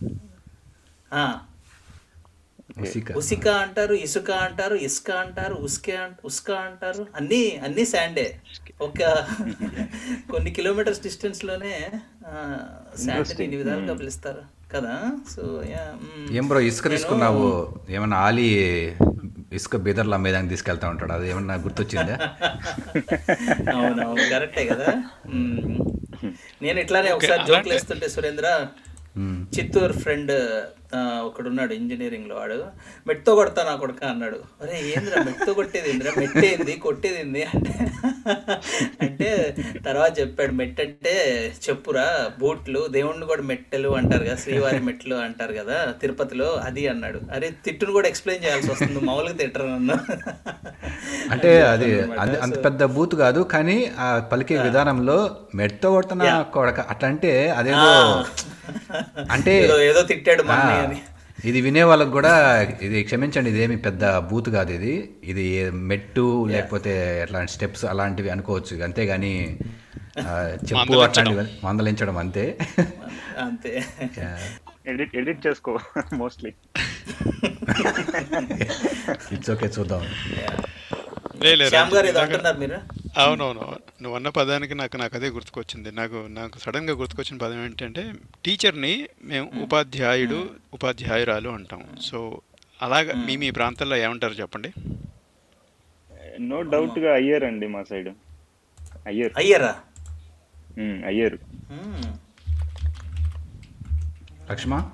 [3.17, 3.49] ఉసిక.
[3.49, 7.07] అంటారు ఇసుక అంటారు ఇసుక అంటారు ఉస్కే అంట ఉస్క అంటారు.
[7.17, 8.41] అన్ని అన్ని శాండే.
[8.81, 9.27] ఒక
[10.31, 11.91] కొన్ని కిలోమీటర్స్ డిస్టెన్స్లోనే
[13.07, 14.43] శాండ్ ఇన్ని విధాలుగా పిలుస్తారు.
[14.73, 15.11] కదా?
[15.37, 15.63] సో
[16.31, 17.75] ఏం బ్రో ఇసుక తీసుకున్నావు?
[17.91, 18.45] ఏమన్నా ఆలి
[19.53, 21.13] ఇసుక బీదర్లు అమ్మేదానికి తీసుకెళ్తా ఉంటాడు?
[21.13, 22.19] అది ఏమన్నా గుర్తొచ్చిందా?
[23.75, 25.05] అవునవును కరెక్టే కదా?
[25.27, 25.79] మ్మ్.
[26.63, 28.67] నేను ఇట్లానే Okay, ఒకసారి జోక్లు వేస్తుంటే సురేంద్ర.
[29.59, 30.33] చిత్తూరు ఫ్రెండ్
[31.27, 32.59] ఒకడున్నాడు ఇంజనీరింగ్లో వాడు.
[33.09, 34.39] మెట్తో కొడతా నా కొడుక అన్నాడు.
[34.63, 36.75] అరే ఏంద్రా మెట్తో కొట్టేది ఏంద్రా మెట్టేంది?
[36.87, 37.75] కొట్టేది ఏంది అంటే
[39.05, 39.29] అంటే
[39.87, 41.15] తర్వాత చెప్పాడు మెట్ అంటే
[41.67, 42.07] చెప్పురా
[42.41, 47.21] బూట్లు దేవుణ్ణి కూడా మెట్టెలు అంటారు కదా శ్రీవారి మెట్లు అంటారు కదా తిరుపతిలో అది అన్నాడు.
[47.37, 49.97] అరే తిట్టును కూడా ఎక్స్ప్లెయిన్ చేయాల్సి వస్తుంది మామూలుగా తిట్టరు నన్ను.
[51.35, 51.89] అంటే అది
[52.45, 55.19] అంత పెద్ద బూత్ కాదు కానీ ఆ పలికే విధానంలో
[55.61, 57.91] మెట్తో కొడుతున్నా కొడక అట్లా అంటే అదేదో
[59.35, 59.53] అంటే
[59.91, 60.43] ఏదో తిట్టాడు
[60.85, 60.99] అని.
[61.51, 62.33] ఇది వినే వాళ్ళకి కూడా
[62.87, 64.95] ఇది క్షమించండి ఇదేమి పెద్ద బూత్ కాదు ఇది.
[65.31, 65.47] ఇది
[65.91, 66.93] మెట్టు లేకపోతే
[67.25, 68.83] ఎట్లాంటి స్టెప్స్ అలాంటివి అనుకోవచ్చు.
[68.89, 69.33] అంతేగాని
[70.69, 70.95] చెప్పు.
[71.07, 72.45] అట్లాంటివి మందలించడం అంతే.
[73.47, 73.73] అంతే.
[74.91, 75.73] ఎడిట్ ఎడిట్ చేసుకో
[76.21, 76.51] మోస్ట్లీ
[79.35, 80.03] ఇట్స్ ఓకే చూద్దాం.
[83.17, 83.77] అవునవును.
[84.03, 85.93] నువ్వు అన్న పదానికి నాకు నాకు అదే గుర్తుకొచ్చింది.
[85.93, 88.13] నాకు నాకు సడన్గా గుర్తుకొచ్చిన పదం ఏంటంటే
[88.45, 91.83] టీచర్ని మేము ఉపాధ్యాయుడు ఉపాధ్యాయురాలు అంటాం.
[92.01, 92.41] సో
[92.83, 94.73] అలాగా మీ మీ ప్రాంతాల్లో ఏమంటారు చెప్పండి?
[96.41, 98.09] నో డౌట్గా అయ్యారండి మా సైడ్.
[99.07, 99.33] అయ్యారు.
[99.37, 99.77] అయ్యారా?
[101.07, 101.39] అయ్యారు.
[104.51, 104.91] లక్ష్మ?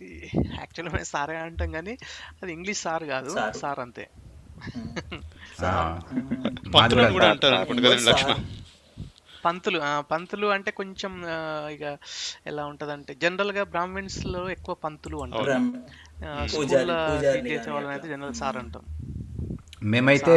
[0.00, 0.10] అది
[0.58, 1.94] యాక్చువల్గా మేము సారే అంటాం కానీ
[2.42, 3.80] అది ఇంగ్లీష్ సార్ కాదు సారు.
[3.86, 4.04] అంతే.
[9.44, 11.12] పంతులు ఆ, పంతులు అంటే కొంచెం
[11.72, 11.84] ఇక
[12.46, 15.56] ఎలా ఉంటదంటే జనరల్గా బ్రాహ్మిన్స్లో ఎక్కువ పంతులు అంటారు.
[16.54, 16.98] స్కూల్లో
[17.48, 18.08] చేసే వాళ్ళని అయితే.
[18.08, 18.84] జనరల్ సార్ అంటాం.
[19.90, 20.34] మేమైతే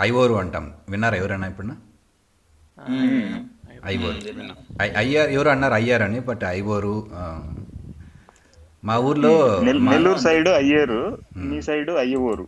[0.00, 0.64] ఐవోరు అంటాం.
[0.88, 1.74] విన్నారా ఎవరైనా ఇప్పుడు.
[3.86, 4.18] ఐవోరు.
[5.00, 6.94] అయ్యారు ఎవరు అన్నారు అయ్యారని బట్ ఐవోరు
[8.86, 9.32] మా ఊర్లో
[9.66, 11.00] నెల్లూరు సైడ్ అయ్యారు
[11.50, 12.44] మీ సైడ్ అయ్యవోరు.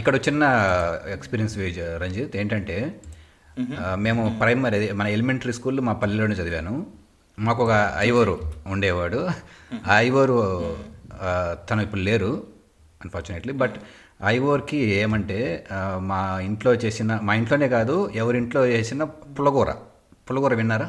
[0.00, 0.42] ఇక్కడ చిన్న
[1.16, 2.76] ఎక్స్పీరియన్స్ వేజ్ రంజిత్ ఏంటంటే
[4.04, 4.22] మేము.
[4.40, 6.74] ప్రైమరీ మన ఎలిమెంటరీ స్కూల్ మా పల్లెలోనే చదివాను.
[7.38, 7.74] మాకు ఒక
[8.06, 9.20] ఐవోరు ఉండేవాడు
[9.88, 10.38] ఆ ఐవోరు
[11.68, 12.32] తను ఇప్పుడు లేరు
[13.04, 13.76] అన్ఫార్చునేట్లీ బట్
[14.32, 15.38] ఐవోర్కి ఏమంటే
[16.10, 19.04] మా ఇంట్లో చేసిన మా ఇంట్లోనే కాదు ఎవరింట్లో చేసిన
[19.36, 19.70] పులగూర.
[20.28, 20.88] పులగూర విన్నారా?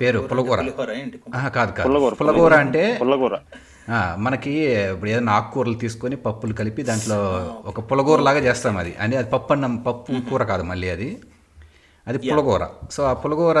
[0.00, 0.58] పేరు పులగూర.
[1.50, 1.86] కాదు కాదు.
[1.86, 3.34] పుల్లగూర పులగూర అంటే పుల్లగూర
[3.90, 4.50] ఆ, మనకి
[4.90, 7.16] ఇప్పుడు ఏదైనా ఆకుకూరలు తీసుకొని పప్పులు కలిపి దాంట్లో
[7.64, 8.92] ఒక పులగూర లాగా చేస్తాం అది.
[9.00, 11.08] అంటే అది పప్పు అన్నం పప్పు కూర కాదు మళ్ళీ అది.
[12.06, 12.62] అది పులగూర.
[12.90, 13.58] సో ఆ పులగూర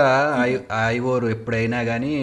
[0.90, 2.14] ఐవోరు ఎప్పుడైనా కానీ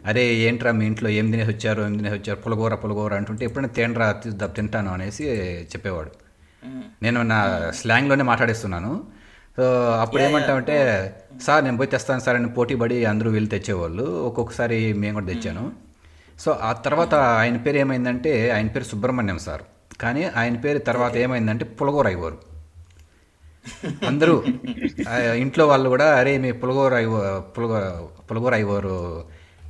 [0.00, 4.06] అరే ఏంట్రా మీ ఇంట్లో ఏం తినేసి వచ్చారు ఏం తినేసి వచ్చారు పులగూర పులగూర అంటుంటే ఎప్పుడైనా తేండ్రా
[4.54, 5.24] తింటాను అనేసి
[5.72, 6.12] చెప్పేవాడు.
[7.02, 7.38] నేను నా
[7.72, 8.90] స్లాంగ్లోనే మాట్లాడిస్తున్నాను.
[9.56, 10.76] సో అప్పుడు ఏమంటామంటే
[11.42, 14.02] సార్ నేను పోయి తెస్తాను సార్ అని పోటీ పడి అందరూ వెళ్ళి తెచ్చేవాళ్ళు.
[14.02, 15.72] ఒక్కొక్కసారి మేము కూడా తెచ్చాను.
[16.40, 19.62] సో ఆ తర్వాత ఆయన పేరు ఏమైందంటే ఆయన పేరు సుబ్రహ్మణ్యం సార్.
[20.00, 22.38] కానీ ఆయన పేరు తర్వాత ఏమైందంటే పులగోర అయ్యవారు
[24.06, 24.44] అందరూ
[25.34, 27.78] ఇంట్లో వాళ్ళు కూడా అరే మీ పులగోర అయ్య పులగో
[28.30, 29.24] పులగోర అయ్యవారు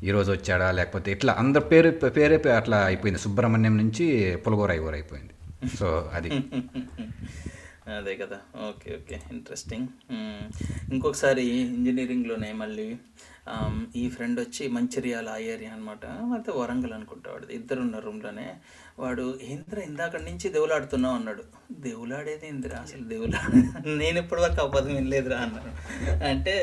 [0.04, 0.70] ఈరోజు వచ్చాడా?
[0.70, 3.20] లేకపోతే ఇట్లా అందరి పేరు పేరే అట్లా అయిపోయింది.
[3.20, 5.32] సుబ్రహ్మణ్యం నుంచి పులగోర అయ్యవారు అయిపోయింది.
[5.76, 6.30] సో అది.
[7.92, 8.36] అదే కదా.
[8.68, 9.16] Okay okay.
[9.32, 10.38] Interesting hmm.
[10.92, 12.86] ఇంకొకసారి ఇంజనీరింగ్లోనే మళ్ళీ
[13.46, 18.46] um, ఈ ఫ్రెండ్ వచ్చి మంచిర్యాల ఆ ఏరియా అనమాట అయితే వరంగల్ అనుకుంటా వాడు ఇద్దరు ఉన్న రూమ్లోనే
[18.98, 21.44] వాడు ఇంద్ర ఇందాక నుంచి దేవులాడుతున్నావు అన్నాడు.
[21.80, 23.40] దేవులాడేది ఇంద్ర అసలు దేవులా
[24.02, 25.72] నేను ఇప్పటివరకు ఆ పదం వినలేదురా అన్నాడు.
[26.24, 26.54] అంటే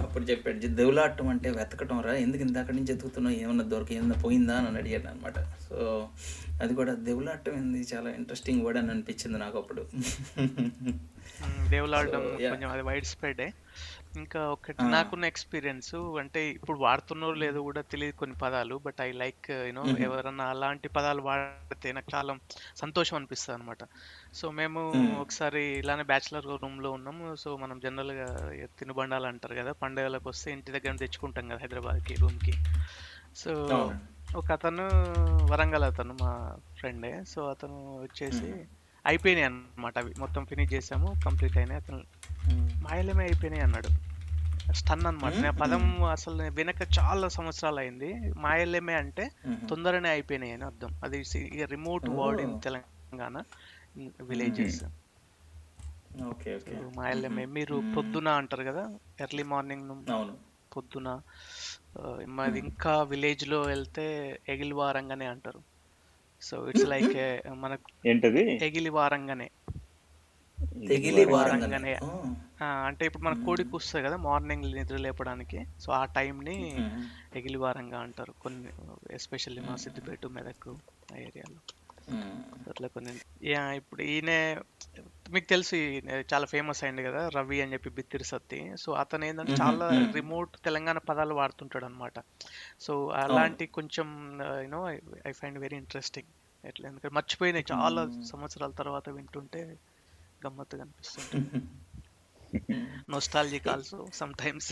[0.00, 2.14] అప్పుడు చెప్పాడు దేవులాడటం అంటే వెతకటం రా.
[2.16, 4.56] ఎందుకు ఇందాక నుంచి ఎతుకుతున్నావు ఏమన్నా దొరికి ఏమన్నా పోయిందా?
[4.62, 5.78] అని అడిగాడు అనమాట సో
[6.62, 7.86] అది కూడా దేవులాడటం ఏంది?
[7.94, 9.86] చాలా ఇంట్రెస్టింగ్ వర్డ్ అని అనిపించింది నాకు అప్పుడు.
[11.68, 12.50] దేవులాడడం yeah.
[12.50, 13.52] కొంచెం అది వైడ్ స్ప్రెడే
[14.16, 19.50] ఇంకా ఒకటి నాకున్న ఎక్స్పీరియన్స్ అంటే ఇప్పుడు వాడుతున్నారో లేదో కూడా తెలియదు కొన్ని పదాలు బట్ ఐ లైక్
[19.50, 22.36] యూనో ఎవరన్నా అలాంటి పదాలు వాడితే నాకు చాలా
[22.76, 23.78] సంతోషం అనిపిస్తుంది అనమాట
[24.34, 27.34] సో మేము ఒకసారి ఇలానే బ్యాచిలర్ రూమ్లో ఉన్నాము.
[27.34, 32.14] సో మనం జనరల్గా తినుబండాలు అంటారు కదా పండుగలకు వస్తే ఇంటి దగ్గర తెచ్చుకుంటాం కదా హైదరాబాద్కి.
[32.14, 32.52] రూమ్కి
[33.36, 33.68] సో.
[34.36, 34.88] ఒక అతను
[35.50, 37.24] వరంగల్ అతను మా ఫ్రెండే.
[37.24, 38.54] సో అతను వచ్చేసి
[39.06, 40.14] అయిపోయినాయి అన్నమాట అవి.
[40.18, 41.80] మొత్తం ఫినిష్ చేసాము కంప్లీట్ అయినాయి.
[41.80, 42.02] అతను
[42.82, 44.12] మాయలమే అయిపోయినాయి అన్నాడు.
[44.72, 45.34] స్టన్ అన్నమాట.
[45.34, 48.32] నేను పదం అసలు వినక చాలా సంవత్సరాలు అయింది.
[48.32, 49.30] మాయలేమే అంటే
[49.68, 51.00] తొందరనే అయిపోయినాయి అని అర్థం.
[51.04, 51.22] అది
[51.64, 52.60] remote word in.
[52.60, 53.42] Telangana
[54.22, 54.84] villages.
[56.24, 56.80] Okay okay.
[56.96, 57.44] మాయలేమే.
[57.44, 59.90] మీరు పొద్దున అంటారు కదా ఎర్లీ మార్నింగ్
[60.76, 61.20] పొద్దున.
[62.26, 64.06] మాది ఇంకా విలేజ్లో వెళ్తే
[64.48, 65.60] ఎగిలివారంగానే అంటారు.
[66.42, 67.16] సో ఇట్స్ లైక్
[67.52, 68.42] మనకు ఏంటది?
[68.64, 69.50] ఎగిలివారంగానే.
[70.88, 71.92] తెగిలి వారంగానే.
[71.92, 71.94] వారంగానే
[72.86, 75.66] అంటే ఇప్పుడు మన కోడికి వస్తాయి కదా మార్నింగ్ నిద్ర లేపడానికి.
[75.80, 77.04] సో ఆ టైంని మ్మ్.
[77.36, 78.68] ఎగిలివారంగా అంటారు కొన్ని
[79.10, 80.68] ఎస్పెషల్లీ మా సిద్దిపేట మెదక్
[81.12, 81.60] ఆ ఏరియాలో.
[82.72, 83.12] అట్లా కొన్ని.
[83.52, 84.30] యా, ఇప్పుడు ఈయన
[85.34, 85.76] మీకు తెలుసు
[86.32, 88.60] చాలా ఫేమస్ అయింది కదా రవి అని చెప్పి బిత్తిరి సత్తి.
[88.82, 92.18] సో అతను ఏంటంటే చాలా రిమోట్ తెలంగాణ పదాలు వాడుతుంటాడు అనమాట
[92.86, 94.08] సో అలాంటి కొంచెం
[94.64, 94.80] you know
[95.30, 96.30] I find very interesting.
[96.64, 99.62] ఎట్లా ఎందుకంటే మర్చిపోయినాయి చాలా సంవత్సరాల తర్వాత వింటుంటే
[100.44, 101.40] గమ్మత్తుగా అనిపిస్తుంది
[103.12, 104.68] నోస్టాలజిక్ ఆల్సో సమ్ టైమ్స్.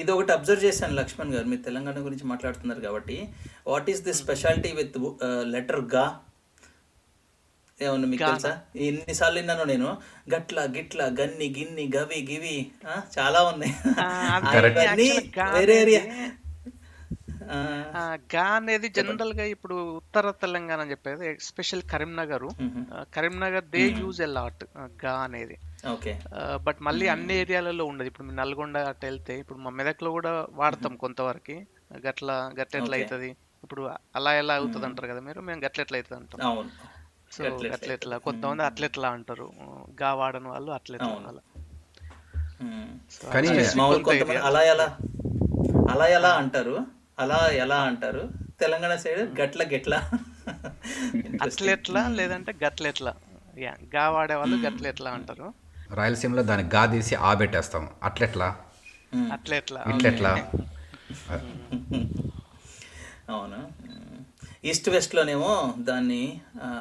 [0.00, 1.46] ఇది ఒకటి అబ్జర్వ్ చేశాను లక్ష్మణ్ గారు.
[1.52, 3.16] మీరు తెలంగాణ గురించి మాట్లాడుతున్నారు కాబట్టి.
[3.72, 4.96] What is the speciality with
[5.54, 6.04] లెటర్గా?
[7.80, 8.24] ఏమన్నా మీకు.
[8.24, 8.52] తెలుసా?
[8.86, 9.88] ఎన్నిసార్లు విన్నాను నేను.
[10.34, 12.56] గట్ల గిట్ల గన్ని గిన్ని గవి గివి.
[13.16, 13.72] చాలా ఉన్నాయి.
[15.56, 16.02] వేరే ఏరియా.
[18.32, 22.46] గా అనేది జనరల్గా ఇప్పుడు ఉత్తర తెలంగాణ అని చెప్పేది especial Karimnagar.
[23.14, 25.56] Karimnagar they use a లాట్గా అనేది.
[25.92, 26.12] ఓకే.
[26.66, 28.08] బట్ మళ్ళీ అన్ని ఏరియాలలో ఉండదు.
[28.08, 31.58] ఇప్పుడు నల్గొండ అట్లా వెళ్తే ఇప్పుడు మా మెదక్లో కూడా వాడతాం కొంతవరకు.
[32.06, 32.28] గట్ల
[32.80, 32.96] Okay.
[32.96, 33.30] అవుతుంది
[33.64, 33.82] ఇప్పుడు
[34.16, 36.40] అలా ఎలా అవుతుంది అంటారు కదా మీరు మేము గట్ల ఎట్లా అవుతుంది అంటాం
[37.30, 39.46] సో గట్ల ఎట్లా అట్లా ఎట్లా కొంతమంది అట్లెట్లా అంటారు.
[40.02, 41.28] గా వాడని వాళ్ళు అట్లెట్లా అవును.
[41.28, 41.42] అలా
[43.32, 43.48] కానీ.
[44.42, 44.86] అలా ఎలా
[45.90, 46.74] అలా ఎలా అంటారు?
[47.18, 48.22] అలా ఎలా అంటారు?
[48.60, 49.94] తెలంగాణ సైడ్ గట్ల గెట్ల.
[51.42, 53.12] అట్లెట్లా లేదంటే గట్లెట్లా.
[53.58, 55.46] యా గా వాడే వాళ్ళు గట్లెట్లా అంటారు.
[55.94, 57.88] రాయలసీమలో దాన్ని గా తీసి ఆ పెట్టేస్తాం.
[58.02, 58.48] అట్లెట్లా?
[59.32, 59.80] అట్లెట్లా.
[59.94, 60.32] ఇట్లెట్లా?
[63.28, 63.60] అవును?
[64.64, 66.22] ఈస్ట్ వెస్ట్లోనేమో దాన్ని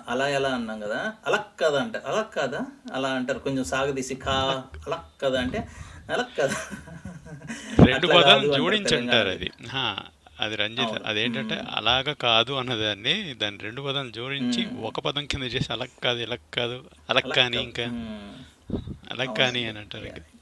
[0.07, 1.97] అలా ఎలా అన్నాం కదా అలక్ కదా అంట.
[1.97, 2.61] అలక్ కాదా?
[2.93, 3.39] అలా అంటారు.
[3.39, 4.35] కొంచెం సాగదీసి ఖా
[4.87, 5.59] అలక్ కదా అంటే
[6.09, 6.57] అలక్ కదా.
[7.85, 9.29] రెండు పదాలు జోడించి అంటారు.
[9.29, 9.49] అది.
[9.69, 9.85] హా,
[10.39, 11.01] అది రంజిత్.
[11.05, 16.37] అదేంటంటే అలాగ కాదు అన్నదాన్ని దాన్ని రెండు పదాలు జోడించి ఒక పదం కింద చేసి అలక్ కాదు ఇలా
[16.53, 16.77] కాదు
[17.09, 17.57] అలక్ అలక్ కానీ.
[17.57, 17.85] ఇంకా.
[19.11, 20.38] అలక్ కానీ అని అంటారు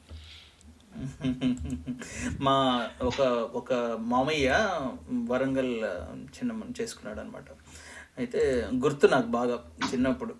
[2.42, 2.56] మా
[3.02, 3.22] ఒక
[3.60, 3.74] ఒక
[4.14, 4.50] మామయ్య
[5.32, 5.74] వరంగల్
[6.36, 7.48] చిన్న చేసుకున్నాడు అనమాట
[8.18, 8.42] అయితే
[8.84, 9.56] గుర్తు నాకు బాగా
[9.90, 10.34] చిన్నప్పుడు.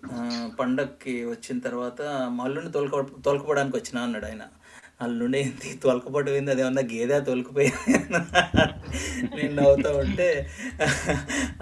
[0.60, 2.00] పండక్కి వచ్చిన తర్వాత
[2.36, 2.94] మా అల్లుడిని తోలుక
[3.26, 4.44] తోలుకుపోవడానికి వచ్చిన అన్నాడు ఆయన.
[5.00, 6.62] అల్లుండి ఏంటి తోలుకపోవడం ఏంది?
[6.62, 7.18] ఏమన్నా గేదె?
[7.20, 7.92] తోలుకుపోయింది
[9.36, 10.28] నేను నవ్వుతా ఉంటే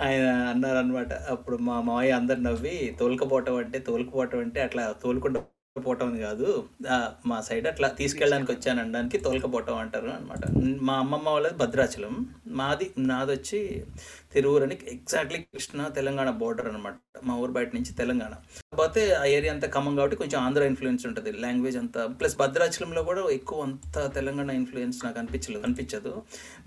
[0.00, 5.42] ఆయన అన్నారనమాట అప్పుడు మా మామయ్య అందరు నవ్వి తోలుకపోవటం అంటే తోలుకుపోవటం అంటే అట్లా తోలుకుంటూ
[5.84, 6.48] పోవటం కాదు.
[7.30, 10.42] మా సైడ్ అట్లా తీసుకెళ్ళడానికి వచ్చాను అనడానికి తోలకపోవటం అంటారు అనమాట
[10.88, 12.14] మా అమ్మమ్మ వాళ్ళది భద్రాచలం.
[12.60, 13.60] మాది నాది వచ్చి
[14.34, 16.94] తిరువురు అని ఎగ్జాక్ట్లీ కృష్ణ తెలంగాణ బోర్డర్ అనమాట
[17.28, 18.32] మా ఊరు బయట నుంచి తెలంగాణ.
[18.72, 22.02] కాకపోతే ఆ ఏరియా అంతా ఖమ్మం కాబట్టి కొంచెం ఆంధ్ర ఇన్ఫ్లుయెన్స్ ఉంటుంది లాంగ్వేజ్ అంతా.
[22.20, 26.12] ప్లస్ భద్రాచలంలో కూడా ఎక్కువ అంత తెలంగాణ ఇన్ఫ్లుయెన్స్ నాకు అనిపించలేదు అనిపించదు.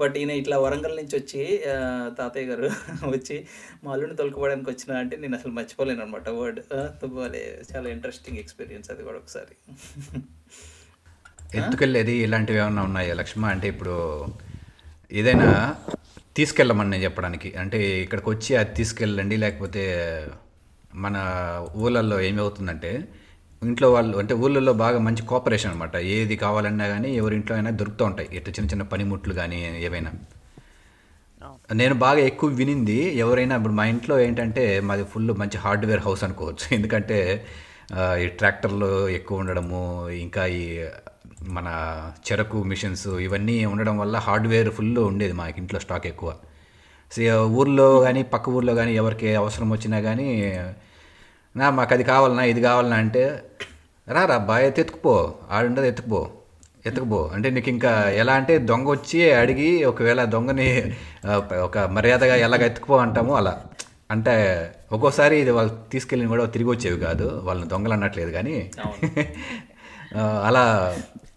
[0.02, 1.44] బట్ ఈయన ఇట్లా వరంగల్ నుంచి వచ్చి
[2.20, 2.70] తాతయ్య గారు
[3.16, 3.38] వచ్చి
[3.84, 6.60] మా అల్లుని తొలకపోవడానికి వచ్చిన అంటే నేను అసలు మర్చిపోలేను అనమాట వర్డ్
[7.72, 8.99] చాలా ఇంట్రెస్టింగ్ ఎక్స్పీరియన్స్ అది.
[9.04, 9.56] కూడా ఒకసారి.
[11.56, 13.46] ఎత్తుకెళ్ళేది ఇలాంటివి ఏమన్నా ఉన్నాయా లక్ష్మ?
[13.46, 13.96] అంటే ఇప్పుడు
[15.12, 15.76] ఏదైనా
[16.36, 17.50] తీసుకెళ్ళమని నేను చెప్పడానికి.
[17.58, 19.84] అంటే ఇక్కడికి వచ్చి అది తీసుకెళ్ళండి లేకపోతే
[20.96, 21.18] మన
[21.76, 22.92] ఊళ్ళల్లో ఏమవుతుందంటే
[23.64, 28.06] ఇంట్లో వాళ్ళు అంటే ఊళ్ళల్లో బాగా మంచి కోఆపరేషన్ అనమాట ఏది కావాలన్నా కానీ ఎవరి ఇంట్లో అయినా దొరుకుతూ
[28.06, 28.30] ఉంటాయి.
[28.32, 30.12] ఇట్లా చిన్న చిన్న పనిముట్లు కానీ ఏవైనా.
[31.74, 36.66] నేను బాగా ఎక్కువ వినింది ఎవరైనా ఇప్పుడు మా ఇంట్లో ఏంటంటే మాది ఫుల్ మంచి హార్డ్వేర్ హౌస్ అనుకోవచ్చు.
[36.78, 37.20] ఎందుకంటే
[38.24, 40.86] ఈ ట్రాక్టర్లు ఎక్కువ ఉండడము ఇంకా ఈ
[41.50, 41.68] మన
[42.32, 46.36] చెరకు మిషన్స్ ఇవన్నీ ఉండడం వల్ల హార్డ్వేర్ ఫుల్ ఉండేది మాకు ఇంట్లో స్టాక్ ఎక్కువ.
[47.42, 50.54] ఊర్లో కానీ పక్క ఊర్లో కానీ ఎవరికి అవసరం వచ్చినా కానీ
[51.58, 53.42] నా మాకు అది కావాలన్నా ఇది కావాలన్నా అంటే
[54.10, 56.30] రా రా బాయ్ ఎత్తుకుపో ఆడుండదు ఎత్తుకుపో
[56.86, 57.32] ఎత్తుకుపో.
[57.36, 60.94] అంటే నీకు ఇంకా ఎలా అంటే దొంగ వచ్చి అడిగి ఒకవేళ దొంగని
[61.64, 63.64] ఒక మర్యాదగా ఎలాగ ఎత్తుకుపో అంటామో అలా.
[64.10, 64.34] అంటే
[64.96, 67.28] ఒక్కోసారి ఇది వాళ్ళు తీసుకెళ్ళిన కూడా తిరిగి వచ్చేవి కాదు.
[67.48, 68.56] వాళ్ళని దొంగలు అన్నట్లేదు కానీ
[70.48, 70.64] అలా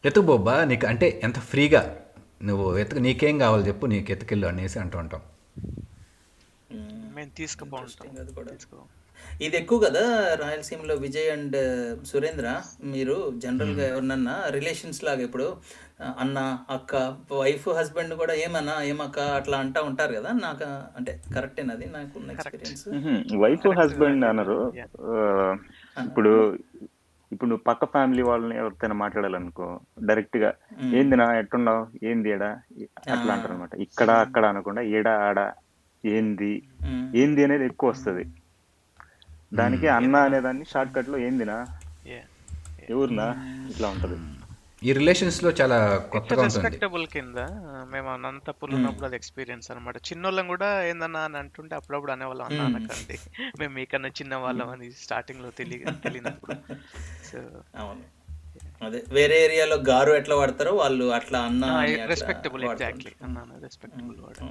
[0.08, 1.82] ఎత్తుకుపోబ్బా నీకు అంటే ఎంత ఫ్రీగా
[2.48, 5.20] నువ్వు ఎత్తుకు నీకేం కావాలి చెప్పు నీకు ఎత్తుకెళ్ళు అనేసి అంటూ ఉంటాం.
[9.46, 10.04] ఇది ఎక్కువ కదా
[10.42, 11.58] రాయలసీమలో విజయ్ అండ్
[12.10, 12.48] సురేంద్ర.
[12.94, 15.46] మీరు జనరల్గా ఎవరినన్నా రిలేషన్స్ లాగా ఇప్పుడు
[16.18, 16.38] అన్న
[16.70, 16.92] అక్క
[17.34, 21.86] వైఫ్ హస్బెండ్ కూడా ఏమన్నా ఏమక్క అట్లా అంటా ఉంటారు కదా నాకు అంటే కరెక్టేనా అది?
[21.92, 22.84] నాకు ఎక్స్పీరియన్స్
[23.42, 24.58] వైఫ్ హస్బెండ్ అనరు
[25.08, 25.16] ఆ,
[26.04, 26.32] ఇప్పుడు
[27.32, 29.66] ఇప్పుడు నువ్వు పక్క ఫ్యామిలీ వాళ్ళని ఎవరితోనే మాట్లాడాలనుకో
[30.04, 30.50] డైరెక్ట్గా
[30.94, 31.82] ఏంది నా ఎట్టున్నావు?
[32.04, 32.50] ఏంది ఏడా?
[33.06, 35.38] అట్లా అంటారు అనమాట ఇక్కడ అక్కడ అనకుండా ఏడా ఆడ
[36.04, 36.52] ఏంది?
[37.16, 38.24] ఏంది అనేది ఎక్కువ వస్తది.
[39.52, 41.56] దానికి అన్న అనేదాన్ని షార్ట్ కట్లో ఏందినా.
[42.88, 43.26] ఎవరునా
[43.70, 44.16] ఇట్లా ఉంటది.
[44.82, 45.76] ఈ రిలేషన్స్లో చాలా
[46.12, 46.56] కొత్తగా ఉంటుంది.
[46.58, 47.38] రెస్పెక్టబుల్ కింద
[47.92, 53.16] మేము అనంతపురం ఉన్నప్పుడు అది ఎక్స్పీరియన్స్ అనమాట చిన్నోళ్ళం కూడా ఏందన్నా అని అంటుంటే అప్పుడప్పుడు అనేవాళ్ళం అన్న అనకండి
[53.60, 56.56] మేము మీకన్నా చిన్న వాళ్ళం అని స్టార్టింగ్లో తెలియ తెలియనప్పుడు.
[57.28, 57.38] సో
[57.78, 58.02] అవును.
[58.82, 61.64] అదే వేరే ఏరియాలో గారు ఎట్లా వాడతారో వాళ్ళు అట్లా అన్న
[62.10, 62.64] రెస్పెక్టబుల్.
[62.66, 64.48] ఎగ్జాక్ట్లీ అన్నాను రెస్పెక్టబుల్ వాడు.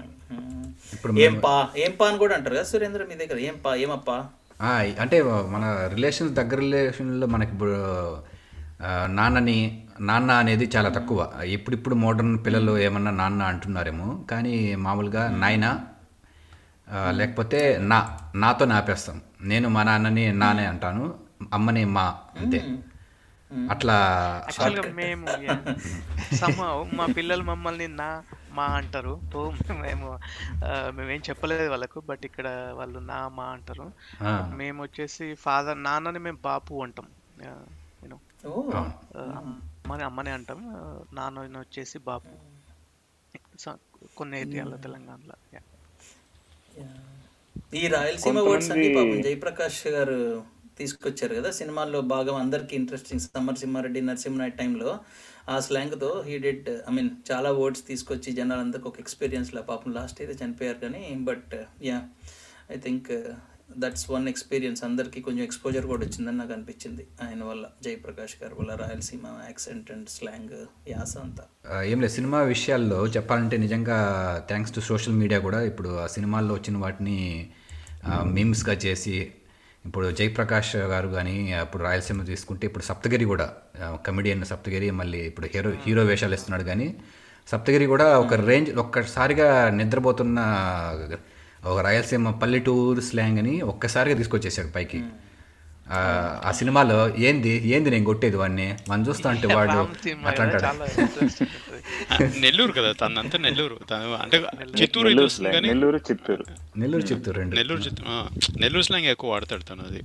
[0.94, 4.18] ఇప్పుడు ఏం పా ఏం పా అని కూడా అంటారు కదా సురేంద్ర మీ దగ్గర ఏం పా ఏమప్పా?
[4.60, 5.18] ఆ, అంటే
[5.50, 5.64] మన
[5.94, 7.54] రిలేషన్స్ దగ్గర రిలేషన్లో మనకి
[9.12, 9.58] నాన్నని
[10.02, 11.20] నాన్న అనేది చాలా తక్కువ.
[11.56, 14.54] ఇప్పుడిప్పుడు మోడర్న్ పిల్లలు ఏమన్నా నాన్న అంటున్నారేమో కానీ
[14.86, 15.66] మామూలుగా నాయన
[17.20, 17.60] లేకపోతే
[17.92, 17.98] నా
[18.44, 19.18] నాతో నాపేస్తాం
[19.52, 21.04] నేను మా నాన్నని నానే అంటాను
[21.58, 22.06] అమ్మని మా
[22.42, 22.60] అంతే.
[23.74, 23.96] అట్లా
[25.00, 25.28] మేము
[26.98, 28.08] మా పిల్లలు మమ్మల్ని నా
[28.58, 29.14] మా అంటారు.
[29.34, 29.42] తో
[29.84, 30.08] మేము
[30.98, 32.48] మేమేం చెప్పలేదు వాళ్ళకు బట్ ఇక్కడ
[32.80, 33.88] వాళ్ళు నా మా అంటారు.
[34.60, 37.10] మేము వచ్చేసి ఫాదర్ నాన్నని మేము బాపు అంటాం.
[39.82, 40.60] అమ్మని అమ్మని అంటాం.
[41.18, 42.34] నాన్న వచ్చేసి బాపు
[44.18, 45.66] కొన్ని ఏరియాలో తెలంగాణలో yeah.
[47.80, 50.18] ఈ రాయలసీమ వర్డ్స్ అన్ని పాపం జయప్రకాష్ గారు
[50.78, 51.50] తీసుకొచ్చారు కదా.
[51.60, 54.90] సినిమాల్లో బాగా అందరికి ఇంట్రెస్టింగ్ సమ్మర్ సింహారెడ్డి నరసింహనాయుడు టైంలో
[55.54, 59.92] ఆ slang తో హీ డిడ్ ఐ మీన్ చాలా వర్డ్స్ తీసుకొచ్చి జనాలందరికి ఒక ఎక్స్పీరియన్స్ లా పాపం
[59.98, 61.54] లాస్ట్ అయితే చనిపోయారు కానీ but
[61.90, 61.98] yeah
[62.72, 63.12] I think
[63.78, 67.08] that's one experience అందరికీ కొంచెం ఎక్స్పోజర్ కూడా వచ్చిందని నాకు అనిపించింది.
[67.24, 70.56] ఆయన వల్ల జయప్రకాష్ గారి వల్ల రాయలసీమ యాక్సెంట్ అండ్ స్లాంగ్
[70.90, 71.44] యాస అంతా.
[71.84, 72.14] ఏం లేదు.
[72.14, 73.98] సినిమా విషయాల్లో చెప్పాలంటే నిజంగా
[74.48, 77.18] థ్యాంక్స్ టు సోషల్ మీడియా కూడా ఇప్పుడు ఆ సినిమాల్లో వచ్చిన వాటిని
[78.24, 79.16] మీమ్స్గా చేసి
[79.86, 83.48] ఇప్పుడు జయప్రకాష్ గారు కానీ ఇప్పుడు రాయలసీమ తీసుకుంటే ఇప్పుడు సప్తగిరి కూడా
[84.08, 86.88] కమెడియన్ సప్తగిరి మళ్ళీ ఇప్పుడు హీరో హీరో వేషాలు ఇస్తున్నాడు కానీ
[87.48, 90.40] సప్తగిరి కూడా ఒక రేంజ్ ఒక్కసారిగా నిద్రపోతున్న
[91.66, 95.04] ఒక రాయలసీమ పల్లెటూరు స్లాంగ్ అని ఒక్కసారిగా తీసుకొచ్చేసాడు పైకి.
[95.92, 96.00] ఆ,
[96.46, 98.78] ఆ సినిమాలో ఏంది ఏంది నేను కొట్టేది వాడిని?
[98.90, 99.78] మనం చూస్తా అంటే వాడు
[100.28, 100.66] అట్లా అంటాడు.
[102.40, 103.80] నెల్లూరు కదా తనంతా నెల్లూరు.
[103.90, 104.38] తను అంటే
[104.82, 106.46] చిత్తూరు నెల్లూరు చిత్తూరు.
[106.78, 107.56] నెల్లూరు చిత్తూరు రెండు.
[107.56, 110.02] నెల్లూరు చిత్తూరు నెల్లూరు స్లాంగ్ ఎక్కువ వాడతాడు తను అది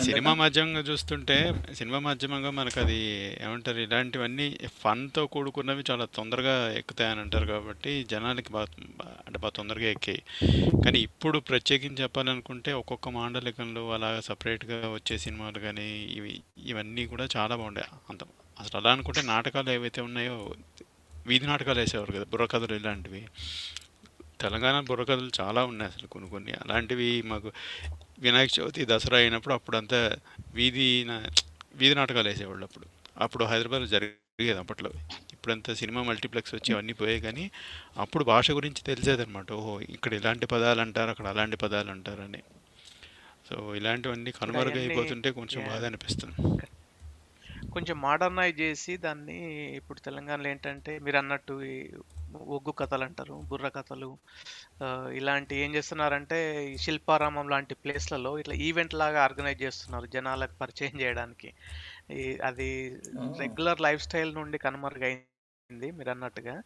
[0.00, 2.96] సినిమా మాధ్యమంగా చూస్తుంటే సినిమా మాధ్యమంగా మనకు అది
[3.42, 8.66] ఏమంటారు ఇలాంటివన్నీ ఫన్తో కూడుకున్నవి చాలా తొందరగా ఎక్కుతాయని అంటారు కాబట్టి జనాలకి బాగా
[9.26, 10.22] అంటే బాగా తొందరగా ఎక్కాయి.
[10.84, 17.56] కానీ ఇప్పుడు ప్రత్యేకించి చెప్పాలనుకుంటే ఒక్కొక్క మాండలికంలో అలా సపరేట్గా వచ్చే సినిమాలు కానీ ఇవి ఇవన్నీ కూడా చాలా
[17.56, 18.24] బాగుండే అంత
[18.60, 20.54] అసలు అలా అనుకుంటే నాటకాలు ఏవైతే ఉన్నాయో
[21.26, 23.26] వీధి నాటకాలు వేసేవారు కదా బుర్రకథలు ఇలాంటివి.
[24.40, 26.52] తెలంగాణ బుర్రకథలు చాలా ఉన్నాయి అసలు కొన్ని కొన్ని.
[26.52, 27.52] అలాంటివి మాకు
[28.18, 30.16] వినాయక చవితి దసరా అయినప్పుడు అప్పుడంతా
[30.54, 31.06] వీధి
[31.74, 32.86] వీధి నాటకాలు వేసేవాళ్ళు అప్పుడు.
[33.18, 34.90] అప్పుడు హైదరాబాద్లో జరిగేది అప్పట్లో.
[35.32, 37.50] ఇప్పుడంతా సినిమా మల్టీప్లెక్స్ వచ్చి అవన్నీ పోయాయి కానీ
[37.96, 39.52] అప్పుడు భాష గురించి తెలిసేదన్నమాట.
[39.52, 42.42] ఓహో ఇక్కడ ఇలాంటి పదాలు అంటారు అక్కడ అలాంటి పదాలు అంటారని
[43.50, 45.68] సో ఇలాంటివన్నీ కనుమరుగైపోతుంటే కొంచెం.
[45.68, 46.66] బాధ అనిపిస్తుంది.
[47.74, 49.36] కొంచెం మోడర్నైజ్ చేసి దాన్ని
[49.78, 51.74] ఇప్పుడు తెలంగాణలో ఏంటంటే మీరు అన్నట్టు ఈ
[52.56, 54.10] ఒగ్గు కథలు అంటారు బుర్ర కథలు
[55.18, 56.38] ఇలాంటి ఏం చేస్తున్నారంటే
[56.72, 61.50] ఈ శిల్పారామం లాంటి ప్లేస్లలో ఇట్లా ఈవెంట్ లాగా ఆర్గనైజ్ చేస్తున్నారు జనాలకు పరిచయం చేయడానికి.
[62.20, 62.68] ఈ అది
[63.42, 66.56] రెగ్యులర్ లైఫ్ స్టైల్ నుండి కనుమరుగైంది మీరు అన్నట్టుగా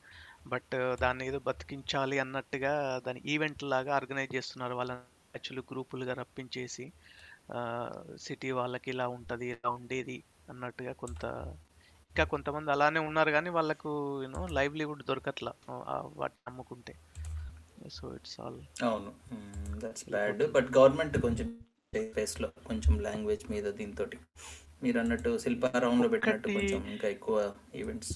[0.53, 2.73] బట్ దాన్ని ఏదో బతికించాలి అన్నట్టుగా
[3.07, 4.75] దాని ఈవెంట్ లాగా ఆర్గనైజ్ చేస్తున్నారు.
[4.75, 6.87] వాళ్ళని యాక్చువల్లీ గ్రూపులుగా రప్పించేసి
[8.25, 10.19] సిటీ వాళ్ళకి ఇలా ఉంటుంది ఇలా ఉండేది.
[10.51, 11.25] అన్నట్టుగా కొంత
[12.11, 15.53] ఇంకా కొంతమంది అలానే ఉన్నారు కానీ వాళ్ళకు యూనో లైవ్లీవుడ్ దొరకట్లా.
[16.17, 16.95] వాటిని అమ్ముకుంటే
[17.91, 19.13] సో ఇట్స్ ఆల్ అవును.
[19.79, 21.59] దట్స్ బ్యాడ్ బట్ గవర్నమెంట్ కొంచెం
[22.15, 24.07] ఫేస్లో కొంచెం లాంగ్వేజ్ మీద దీంతో
[24.83, 28.13] మీరు అన్నట్టు శిల్పారావంలో పెట్టినట్టు కొంచెం ఇంకా ఎక్కువ ఈవెంట్స్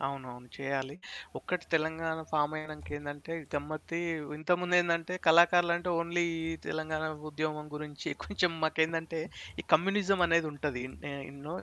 [0.00, 0.48] అవునవును.
[0.56, 0.94] చేయాలి.
[1.34, 3.98] ఒక్కటి తెలంగాణ ఫామ్ అయినాక ఏంటంటే గమ్మత్తి
[4.36, 6.24] ఇంతకుముందు ఏంటంటే కళాకారులు అంటే ఓన్లీ
[6.66, 9.20] తెలంగాణ ఉద్యమం గురించి కొంచెం మాకేందంటే
[9.58, 10.82] ఈ కమ్యూనిజం అనేది ఉంటుంది
[11.24, 11.54] ఎన్నో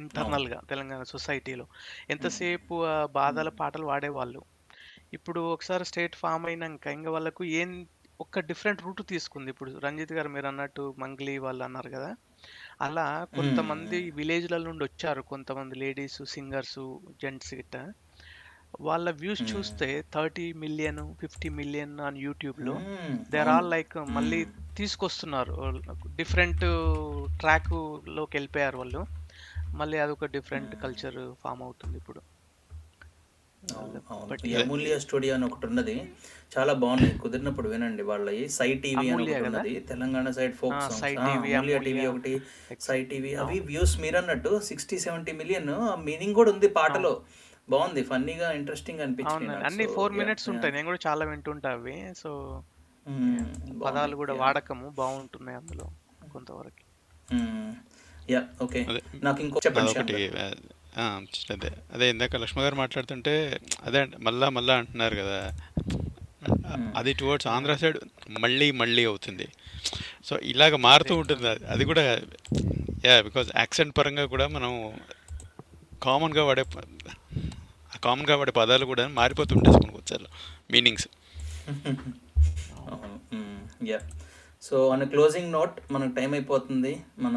[0.00, 1.66] ఇంటర్నల్గా తెలంగాణ సొసైటీలో.
[2.10, 4.40] ఎంతసేపు ఆ బాధల పాటలు వాడేవాళ్ళు.
[5.12, 7.70] ఇప్పుడు ఒకసారి స్టేట్ ఫామ్ అయినాక ఇంకా వాళ్ళకు ఏం
[8.20, 9.50] ఒక డిఫరెంట్ రూట్ తీసుకుంది.
[9.54, 12.10] ఇప్పుడు రంజిత్ గారు మీరు అన్నట్టు మంగ్లీ వాళ్ళు అన్నారు కదా.
[12.80, 17.92] అలా కొంతమంది విలేజ్ల నుండి వచ్చారు కొంతమంది లేడీస్ సింగర్స్ జెంట్స్ గిట్ట.
[18.80, 22.80] వాళ్ళ వ్యూస్ చూస్తే thirty million fifty million on యూట్యూబ్లో
[23.30, 25.82] దే ఆర్ ఆల్ లైక్ మళ్ళీ తీసుకొస్తున్నారు.
[26.16, 26.60] డిఫరెంట్
[27.38, 29.06] ట్రాక్లోకి వెళ్ళిపోయారు వాళ్ళు.
[29.74, 33.55] మళ్ళీ అదొక డిఫరెంట్ కల్చర్ ఫామ్ అవుతుంది ఇప్పుడు అవును, అవును.
[33.55, 33.55] But ఈ
[34.62, 36.12] అమూల్య స్టూడియో అని ఒకటి ఉన్నది.
[36.58, 37.18] చాలా బాగుంది.
[37.18, 39.44] కుదిరినప్పుడు వినండి వాళ్ళవి సై టీవీ అని ఒకటి?
[39.44, 39.80] ఉన్నది.
[39.80, 40.74] Telangana side folk
[41.18, 42.06] Amulya TV.
[42.06, 42.42] ఒకటి
[42.80, 43.34] సై టీవీ.
[43.34, 47.22] అవి వ్యూస్ మీరు అన్నట్టు సిక్స్టీ సెవెంటీ మిలియన్ మీనింగ్ కూడా ఉంది పాటలో.
[47.70, 48.02] బాగుంది.
[48.02, 49.54] ఫన్నీగా ఇంట్రెస్టింగ్ అనిపించింది.
[49.54, 50.48] అన్ని ఫోర్ మినిట్స్.
[50.48, 50.74] ఉంటాయి.
[50.74, 52.12] నేను కూడా చాలా వింటుంటా అవి.
[52.16, 52.62] సో
[53.08, 54.34] మ్మ్, పదాలు కూడా.
[54.34, 54.88] వాడకము.
[54.88, 55.90] బాగుంటున్నాయి అందులో
[56.32, 56.86] కొంతవరకు.
[58.30, 59.02] యా ఓకే అదే.
[59.22, 61.70] నాకు ఇంకో చెప్పండి అదే.
[61.92, 65.52] అదే ఇందాక లక్ష్మ గారు మాట్లాడుతుంటే అదే అండి, మళ్ళా మళ్ళా అంటున్నారు కదా.
[66.96, 69.48] అది టువర్డ్స్ ఆంధ్ర సైడ్ మళ్ళీ మళ్ళీ అవుతుంది.
[70.24, 71.48] సో ఇలాగ మారుతూ ఉంటుంది.
[71.48, 71.66] అది.
[71.66, 72.20] అది కూడా
[73.04, 75.00] యా బికాజ్ యాక్సెంట్ పరంగా కూడా మనం
[76.02, 76.64] కామన్గా వాడే
[78.04, 80.28] కామన్గా వాడే పదాలు కూడా మారిపోతుంటాయి కొన్ని కొన్నిసార్లు
[80.70, 81.08] మీనింగ్స్
[83.84, 84.00] యా
[84.62, 86.92] సో అన్న క్లోజింగ్ నోట్ మనకు టైం అయిపోతుంది.
[87.18, 87.36] మన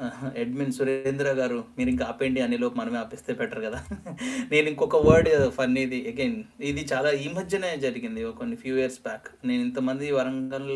[0.42, 3.80] అడ్మిన్ సురేంద్ర గారు మీరు ఇంకా ఆపేయండి అనేలోపు మనమే ఆపిస్తే బెటర్ కదా.
[4.52, 9.62] నేను ఇంకొక వర్డ్ ఫన్నీది అగైన్ ఇది చాలా ఈ మధ్యనే జరిగింది కొన్ని ఫ్యూ ఇయర్స్ బ్యాక్ నేను
[9.62, 10.70] ఇంతమంది వరంగల్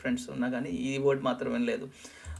[0.00, 1.88] ఫ్రెండ్స్ ఉన్నా కానీ ఈ వర్డ్ మాత్రం వినలేదు.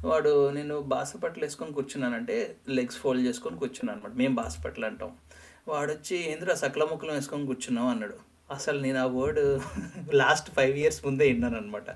[0.04, 2.36] వాడు నేను బాసపట్లు వేసుకొని కూర్చున్నానంటే
[2.68, 5.12] లెగ్స్ ఫోల్డ్ చేసుకొని కూర్చున్నాను అనమాట మేము బాసపట్లు అంటాం.
[5.68, 8.16] వాడు వచ్చి ఏంద్రా సకల ముక్కలు వేసుకొని కూర్చున్నాం అన్నాడు.
[8.50, 9.40] అసలు నేను ఆ వర్డ్
[10.20, 11.88] లాస్ట్ ఫైవ్ ఇయర్స్ ముందే విన్నాను అనమాట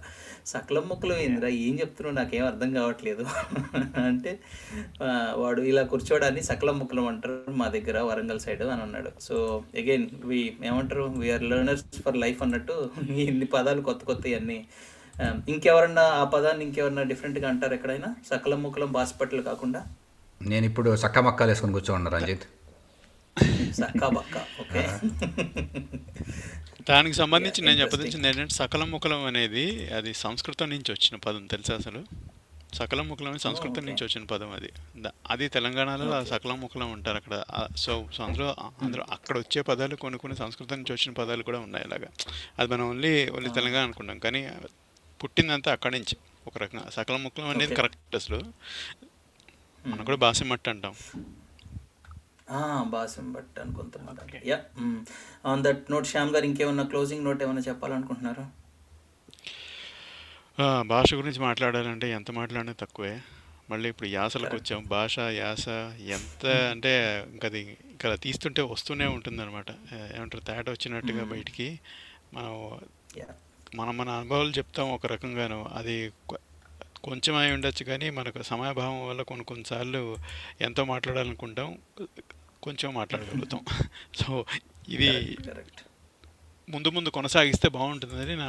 [0.47, 3.25] సకలం ముక్కలు ఏందిరా ఏం చెప్తున్నావు నాకేం అర్థం కావట్లేదు.
[4.09, 4.33] అంటే
[5.43, 9.13] వాడు ఇలా కూర్చోడాన్ని సకలం ముక్కలం అంటారు మా దగ్గర వరంగల్ సైడ్ అని అన్నాడు.
[9.27, 9.35] సో
[9.83, 12.77] అగైన్ వి ఏమంటారు వీఆర్ లెర్నర్స్ ఫర్ లైఫ్ అన్నట్టు
[13.29, 14.59] ఇన్ని పదాలు కొత్త కొత్త అన్నీ
[15.49, 18.09] ఇంకెవరన్నా ఆ పదాన్ని ఇంకెవరన్నా డిఫరెంట్గా అంటారు ఎక్కడైనా?
[18.31, 19.81] సకలం ముక్కలం బాస్పట్లు కాకుండా?
[20.41, 22.45] నేను ఇప్పుడు సక్క మక్కాలు వేసుకొని కూర్చోండి రంజిత్.
[23.73, 24.83] సక్కా బక్క ఓకే
[26.91, 27.81] దానికి సంబంధించి నేను.
[27.81, 32.05] చెప్పదలిచింది ఏంటంటే సకలం ముఖలం అనేది అది సంస్కృతం నుంచి వచ్చిన పదం తెలుసా అసలు?
[32.75, 33.87] సకలం ముఖలం అనేది సంస్కృతం.
[33.87, 34.71] నుంచి వచ్చిన పదం అది.
[35.31, 37.45] అది తెలంగాణలో ఆ సకలం ముఖలం ఉంటారు అక్కడ.
[37.77, 41.85] సో సో అందులో అందులో అక్కడ వచ్చే పదాలు కొన్ని కొన్ని సంస్కృతం నుంచి వచ్చిన పదాలు కూడా ఉన్నాయి
[41.85, 42.09] అలాగా.
[42.59, 44.19] అది మనం ఓన్లీ ఓన్లీ తెలంగాణ అనుకుంటాం.
[44.19, 44.49] కానీ
[45.23, 46.91] పుట్టిందంతా అక్కడి నుంచి ఒక రకంగా.
[46.91, 47.75] సకలం ముఖలం అనేది.
[47.75, 48.41] కరెక్ట్ అసలు.
[49.87, 50.95] మనం కూడా బాసిమట్టు అంటాం.
[52.83, 54.61] బాసం బట్ అనుకుంటున్నాను yeah
[55.47, 58.51] on that note Shyam garu ఇంకేమన్నా క్లోజింగ్ నోట్ ఏమైనా చెప్పాలనుకుంటున్నారా?
[60.61, 63.21] ఆ, భాష గురించి మాట్లాడాలంటే ఎంత మాట్లాడినా తక్కువే.
[63.71, 64.85] మళ్ళీ ఇప్పుడు యాసలకు వచ్చాం.
[64.89, 65.69] భాష యాస
[66.01, 69.71] ఎంత అంటే ఇంకా అది ఇంకా తీస్తుంటే వస్తూనే ఉంటుంది అనమాట
[70.17, 71.81] ఏమంటారు తేట వచ్చినట్టుగా బయటికి
[72.35, 72.79] మనం
[73.75, 75.71] మనం మన అనుభవాలు చెప్తాం ఒక రకంగాను.
[75.75, 76.13] అది
[77.07, 80.01] కొంచెం అయి ఉండొచ్చు కానీ మనకు సమయభావం వల్ల కొన్ని కొన్నిసార్లు
[80.61, 81.71] ఎంతో మాట్లాడాలనుకుంటాం
[82.63, 83.61] కొంచెం మాట్లాడగలుగుతాం.
[84.21, 84.45] సో
[84.89, 85.09] ఇది
[86.69, 88.49] ముందు ముందు కొనసాగిస్తే బాగుంటుందని నా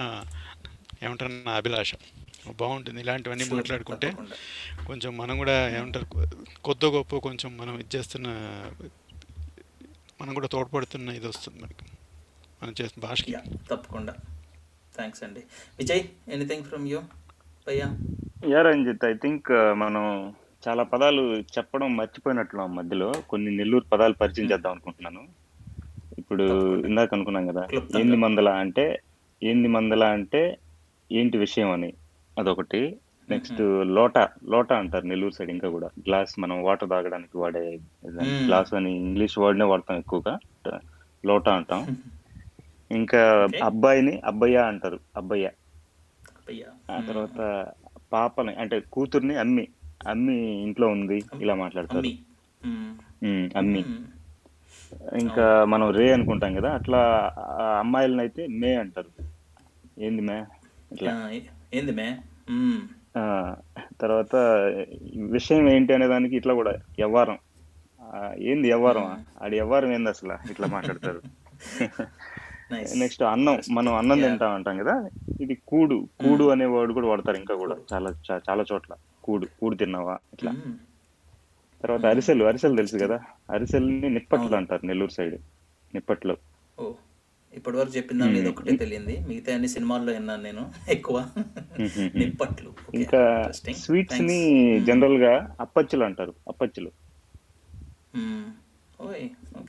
[1.04, 1.92] ఏమంటారు నా అభిలాష.
[2.58, 4.10] బాగుంటుంది ఇలాంటివన్నీ మాట్లాడుకుంటే
[4.88, 6.06] కొంచెం మనం కూడా ఏమంటారు
[6.64, 8.28] కొద్ది గొప్ప కొంచెం మనం ఇది చేస్తున్న
[10.22, 11.86] మనం కూడా తోడ్పడుతున్న ఇది వస్తుంది మనకి.
[12.62, 13.34] మనం చేస్తున్న భాషకి.
[13.72, 14.14] తప్పకుండా.
[14.96, 15.44] థ్యాంక్స్ అండి.
[15.78, 17.00] Vijay anything from you?
[17.68, 17.88] భయ్యా
[18.48, 20.04] యా రంజిత్ ఐ థింక్ మనం
[20.68, 21.22] చాలా పదాలు
[21.56, 23.14] చెప్పడం మర్చిపోయినట్లు మధ్యలో.
[23.30, 25.24] కొన్ని నెల్లూరు పదాలు పరిచయం చేద్దాం అనుకుంటున్నాను.
[26.18, 26.46] ఇప్పుడు.
[26.86, 27.64] ఇందాక అనుకున్నాం కదా.
[28.00, 28.86] ఏంది మందల అంటే
[29.42, 30.42] ఏంది మందల అంటే
[31.12, 31.94] ఏంటి విషయం అని
[32.38, 32.82] అదొకటి.
[33.30, 35.88] నెక్స్ట్ లోటా లోటా అంటారు నెల్లూరు సైడ్ ఇంకా కూడా.
[36.00, 37.64] గ్లాస్ మనం వాటర్ తాగడానికి వాడే
[38.08, 38.46] Hmm.
[38.46, 40.34] గ్లాస్ అని ఇంగ్లీష్ వర్డ్నే వాడతాం ఎక్కువగా.
[41.26, 41.82] లోటా అంటాం.
[42.92, 43.22] ఇంకా.
[43.64, 45.48] అబ్బాయిని అబ్బయ్య అంటారు అబ్బయ్య.
[46.92, 47.40] ఆ తర్వాత
[48.14, 49.68] పాపని అంటే కూతుర్ని అమ్మి
[50.08, 52.10] అమ్మి ఇంట్లో ఉంది ఇలా మాట్లాడతారు.
[53.58, 53.86] అమ్మి.
[55.20, 57.32] ఇంకా మనం రే అనుకుంటాం కదా అట్లా
[57.80, 59.10] అమ్మాయిలని అయితే మే అంటారు.
[60.00, 60.46] ఏంది మే?
[60.92, 61.30] ఇట్లా.
[61.74, 62.18] ఏంది మే?
[64.02, 64.36] తర్వాత
[65.32, 67.38] విషయం ఏంటి అనే దానికి ఇట్లా కూడా ఎవ్వారం
[68.38, 70.52] ఏంది ఎవ్వారం ఆడి ఎవ్వారం ఏంది అసలు?
[70.52, 71.22] ఇట్లా మాట్లాడతారు.
[72.98, 74.22] నెక్స్ట్ అన్నం మనం అన్నం.
[74.22, 75.10] తింటాం అంటాం కదా.
[75.42, 77.76] ఇది కూడు కూడు అనే వర్డ్ కూడా వాడతారు ఇంకా కూడా.
[77.94, 78.14] చాలా
[78.50, 78.94] చాలా చోట్ల.
[79.24, 80.18] కూడు కూడు తిన్నావా?
[80.34, 80.52] ఇట్లా.
[81.82, 83.20] తర్వాత అరిసెలు అరిసెలు తెలుసు కదా?
[83.52, 85.36] అరిసెల్ని నిప్పట్లు అంటారు నెల్లూరు సైడ్.
[85.96, 86.38] నిప్పట్లు.
[87.54, 89.26] ఇప్పటి వరకు చెప్పిన ఒకటే తెలియంది.
[89.28, 91.30] మిగతా అన్ని సినిమాల్లో విన్నాను నేను ఎక్కువ.
[92.16, 92.74] నిప్పట్లు.
[92.94, 93.52] ఇంకా.
[93.72, 94.40] స్వీట్స్ని.
[94.80, 96.34] జనరల్గా అప్పచ్చులు అంటారు.
[96.48, 96.92] అప్పచ్చులు.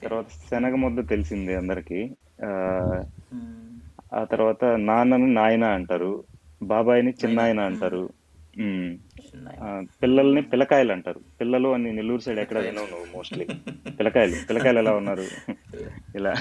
[0.02, 2.16] తర్వాత శనగ ముద్ద తెలిసిందే అందరికి.
[4.14, 6.24] ఆ, తర్వాత నాన్నని నాయన అంటారు
[6.62, 8.10] బాబాయిని చిన్నాయన అంటారు
[10.02, 11.20] పిల్లల్ని పిల్లకాయలు అంటారు.
[11.40, 12.58] పిల్లలు అని నెల్లూరు సైడ్ ఎక్కడ?
[12.58, 13.44] వినవు నువ్వు మోస్ట్లీ
[13.98, 15.24] పిల్లకాయలు పిల్లకాయలు ఎలా ఉన్నారు?
[16.14, 16.34] ఇలా.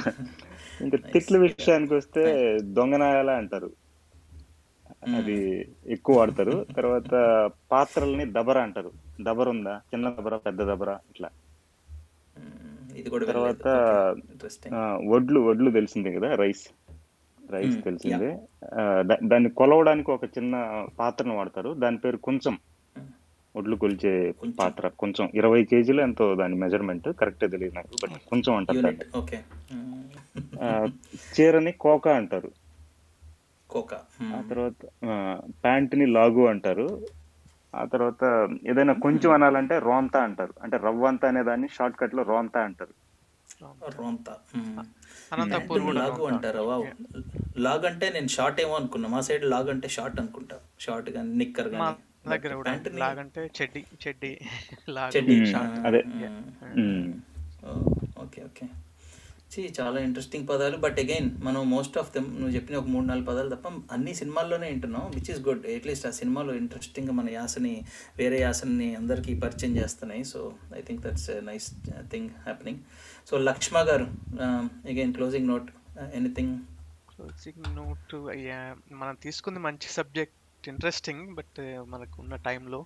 [0.82, 2.24] ఇంకా తిట్ల విషయానికి వస్తే
[2.62, 3.70] దొంగనాయాల అంటారు.
[5.16, 6.66] అది ఎక్కువ వాడతారు.
[6.76, 7.12] తర్వాత
[7.72, 8.92] పాత్రల్ని దబర అంటారు.
[9.22, 9.82] దబర ఉందా?
[9.94, 11.30] చిన్న దబర పెద్ద దబర ఇట్లా.
[13.10, 13.68] కూడా తర్వాత
[15.08, 16.36] వడ్లు వడ్లు తెలిసిందే కదా?
[16.36, 16.68] రైస్.
[17.52, 18.30] రైస్ తెలిసిందే
[19.28, 21.74] దాన్ని కొలవడానికి ఒక చిన్న పాత్రను వాడతారు.
[21.74, 22.58] దాని పేరు కొంచెం.
[23.58, 24.34] వడ్లు కొలిచే.
[24.60, 24.88] పాత్ర.
[24.88, 25.30] కొంచెం.
[25.34, 29.02] ఇరవై కేజీలు ఎంతో దాని మెజర్మెంట్ కరెక్ట్ తెలియదు నాకు బట్ కొంచెం అంటారు దాన్ని.
[31.16, 32.52] చీరని కోక అంటారు.
[33.70, 33.94] కోక.
[34.36, 34.86] ఆ తర్వాత
[35.64, 37.08] ప్యాంట్ని లాగు అంటారు.
[37.76, 40.54] ఆ తర్వాత ఏదైనా కొంచెం అనాలంటే రోంతా అంటారు.
[40.64, 42.94] అంటే రవ్వంత అనే దాన్ని షార్ట్ కట్లో రోంతా అంటారు.
[43.64, 44.30] రోంత
[45.34, 46.26] అనంతపూర్ లాగు.
[46.26, 46.62] అంటారా?
[46.62, 46.86] వావ్.
[47.60, 49.10] లాగ్ అంటే నేను షార్ట్ ఏమో అనుకున్నా.
[49.10, 50.58] మా సైడ్ లాగ్ అంటే షార్ట్ అనుకుంటా.
[50.80, 54.40] షార్ట్ కానీ నిక్కర్ కానీ దగ్గర కూడా లాగంటే చెడ్డి చెడ్డి.
[54.90, 55.18] లాగ్.
[55.18, 55.88] చెడ్డీ షార్ట్.
[55.88, 56.04] అదే.
[58.22, 58.68] Okay okay.
[59.54, 60.78] చి చాలా ఇంట్రెస్టింగ్ పదాలు.
[60.78, 64.68] బట్ అగైన్ మనం మోస్ట్ ఆఫ్ దెమ్ నువ్వు చెప్పిన ఒక మూడు నాలుగు పదాలు తప్ప అన్ని సినిమాల్లోనే
[64.68, 67.82] వింటున్నాం విచ్ ఇస్ గుడ్ అట్లీస్ట్ ఆ సినిమాలో ఇంట్రెస్టింగ్గా మన యాసని
[68.18, 70.24] వేరే యాసని అందరికీ పరిచయం చేస్తున్నాయి.
[70.24, 71.72] So I think that's nice
[72.12, 72.80] thing happening
[73.28, 74.08] so Lakshma గారు
[74.92, 75.70] again closing note
[76.14, 76.54] anything
[77.12, 78.60] closing note అయ్యా
[78.92, 82.80] మనం తీసుకుంది మంచి సబ్జెక్ట్ ఇంట్రెస్టింగ్ బట్ మనకు ఉన్న టైంలో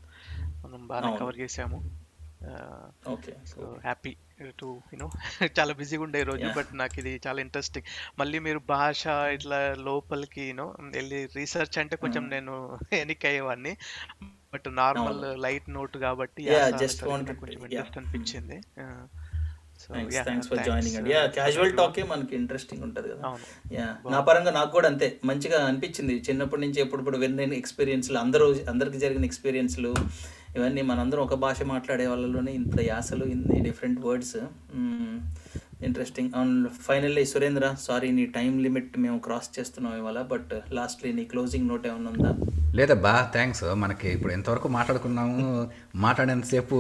[0.64, 1.10] మనం బాగా.
[1.18, 1.78] కవర్ చేసాము
[3.10, 4.12] okay so happy
[4.58, 5.08] to you know
[5.60, 6.48] చాలా బిజీగా ఉండే రోజు.
[6.58, 7.88] బట్ నాకు ఇది చాలా ఇంట్రెస్టింగ్
[8.20, 9.04] మళ్ళీ మీరు భాష
[9.36, 12.54] ఇట్లా లోపలికి యూనో వెళ్ళి రీసెర్చ్ అంటే కొంచెం నేను
[13.04, 13.74] ఎనిక్ అయ్యేవాడిని
[14.54, 17.60] బట్ నార్మల్ లైట్ నోట్ కాబట్టి కొంచెం.
[17.64, 18.58] ఇంట్రెస్ట్ అనిపించింది.
[18.78, 18.86] So
[19.88, 23.24] thanks thanks for joining అండి యా క్యాజువల్ టాకే మనకి ఇంట్రెస్టింగ్ ఉంటుంది కదా.
[23.74, 25.20] యా నా పరంగా నాకు కూడా అంతే.
[25.26, 26.24] మంచిగా అనిపించింది.
[26.30, 29.94] చిన్నప్పటి నుంచి ఎప్పుడప్పుడు విన్న ఎక్స్పీరియన్స్లు అందరూ అందరికి జరిగిన ఎక్స్పీరియన్స్లు
[30.58, 34.38] ఇవన్నీ మనందరం ఒక భాష మాట్లాడే వాళ్ళలోనే ఇంత యాసలు ఇన్ని different words
[35.82, 36.56] interesting and
[36.86, 41.86] finally Surendra sorry నీ టైం లిమిట్ మేము క్రాస్ చేస్తున్నాం ఇవాళ బట్ లాస్ట్లీ నీ క్లోజింగ్ నోట్
[41.88, 42.32] ఏమన్నా ఉందా?
[42.76, 45.40] లేదబ్బా థ్యాంక్స్ మనకి ఇప్పుడు ఎంతవరకు మాట్లాడుకున్నాము
[46.06, 46.78] మాట్లాడేంతసేపు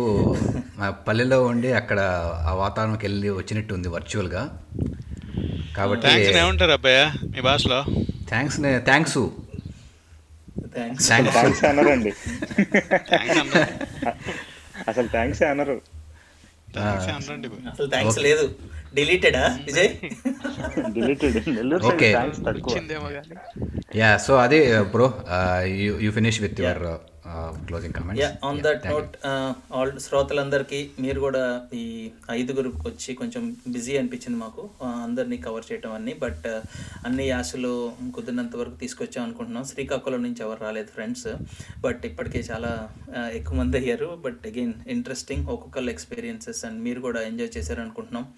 [0.77, 1.99] మా పల్లెలో ఉండి అక్కడ
[2.43, 4.43] ఆ వాతావరణంకి వెళ్ళి వచ్చినట్టు ఉంది వర్చువల్గా
[5.75, 7.01] కాబట్టి థ్యాంక్స్ ఏమంటారు అబ్బాయ
[7.33, 7.79] మీ భాషలో?
[8.29, 9.17] Thanks thanks
[10.75, 12.11] thanks thanks thanks అనరండి
[13.09, 13.55] thanks అన్న
[14.87, 15.75] అసలు థ్యాంక్స్ అనరు
[17.71, 18.45] అసలు థ్యాంక్స్ లేదు.
[18.95, 19.89] డిలీటెడా విజయ్?
[22.13, 22.31] కానీ
[23.95, 25.13] యా సో అదే bro
[26.01, 29.15] you finish with your closing yeah on that note
[29.73, 36.13] all శ్రోతలందరికీ మీరు కూడా ఈ ఐదుగురు వచ్చి కొంచెం బిజీ అనిపించింది మాకు అందరినీ కవర్ చేయటం అన్ని.
[36.13, 36.47] బట్
[37.05, 39.63] అన్ని యాసలు కుదిరినంత వరకు తీసుకొచ్చాం అనుకుంటున్నాం.
[39.63, 41.27] శ్రీకాకుళం నుంచి ఎవరు రాలేదు ఫ్రెండ్స్
[41.79, 42.89] బట్ ఇప్పటికే చాలా
[43.33, 44.21] ఎక్కువ మంది అయ్యారు.
[44.25, 48.33] బట్ అగైన్ ఇంట్రెస్టింగ్ ఒక్కొక్కళ్ళ ఎక్స్పీరియన్సెస్ అండ్ మీరు కూడా ఎంజాయ్ చేశారు అనుకుంటున్నాం.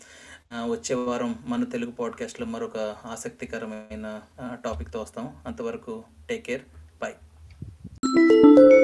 [0.72, 4.22] వచ్చే వారం మన తెలుగు పాడ్కాస్ట్లో మరొక ఆసక్తికరమైన
[4.66, 5.36] టాపిక్తో వస్తాం.
[5.46, 6.62] అంతవరకు టేక్ కేర్
[8.14, 8.83] Música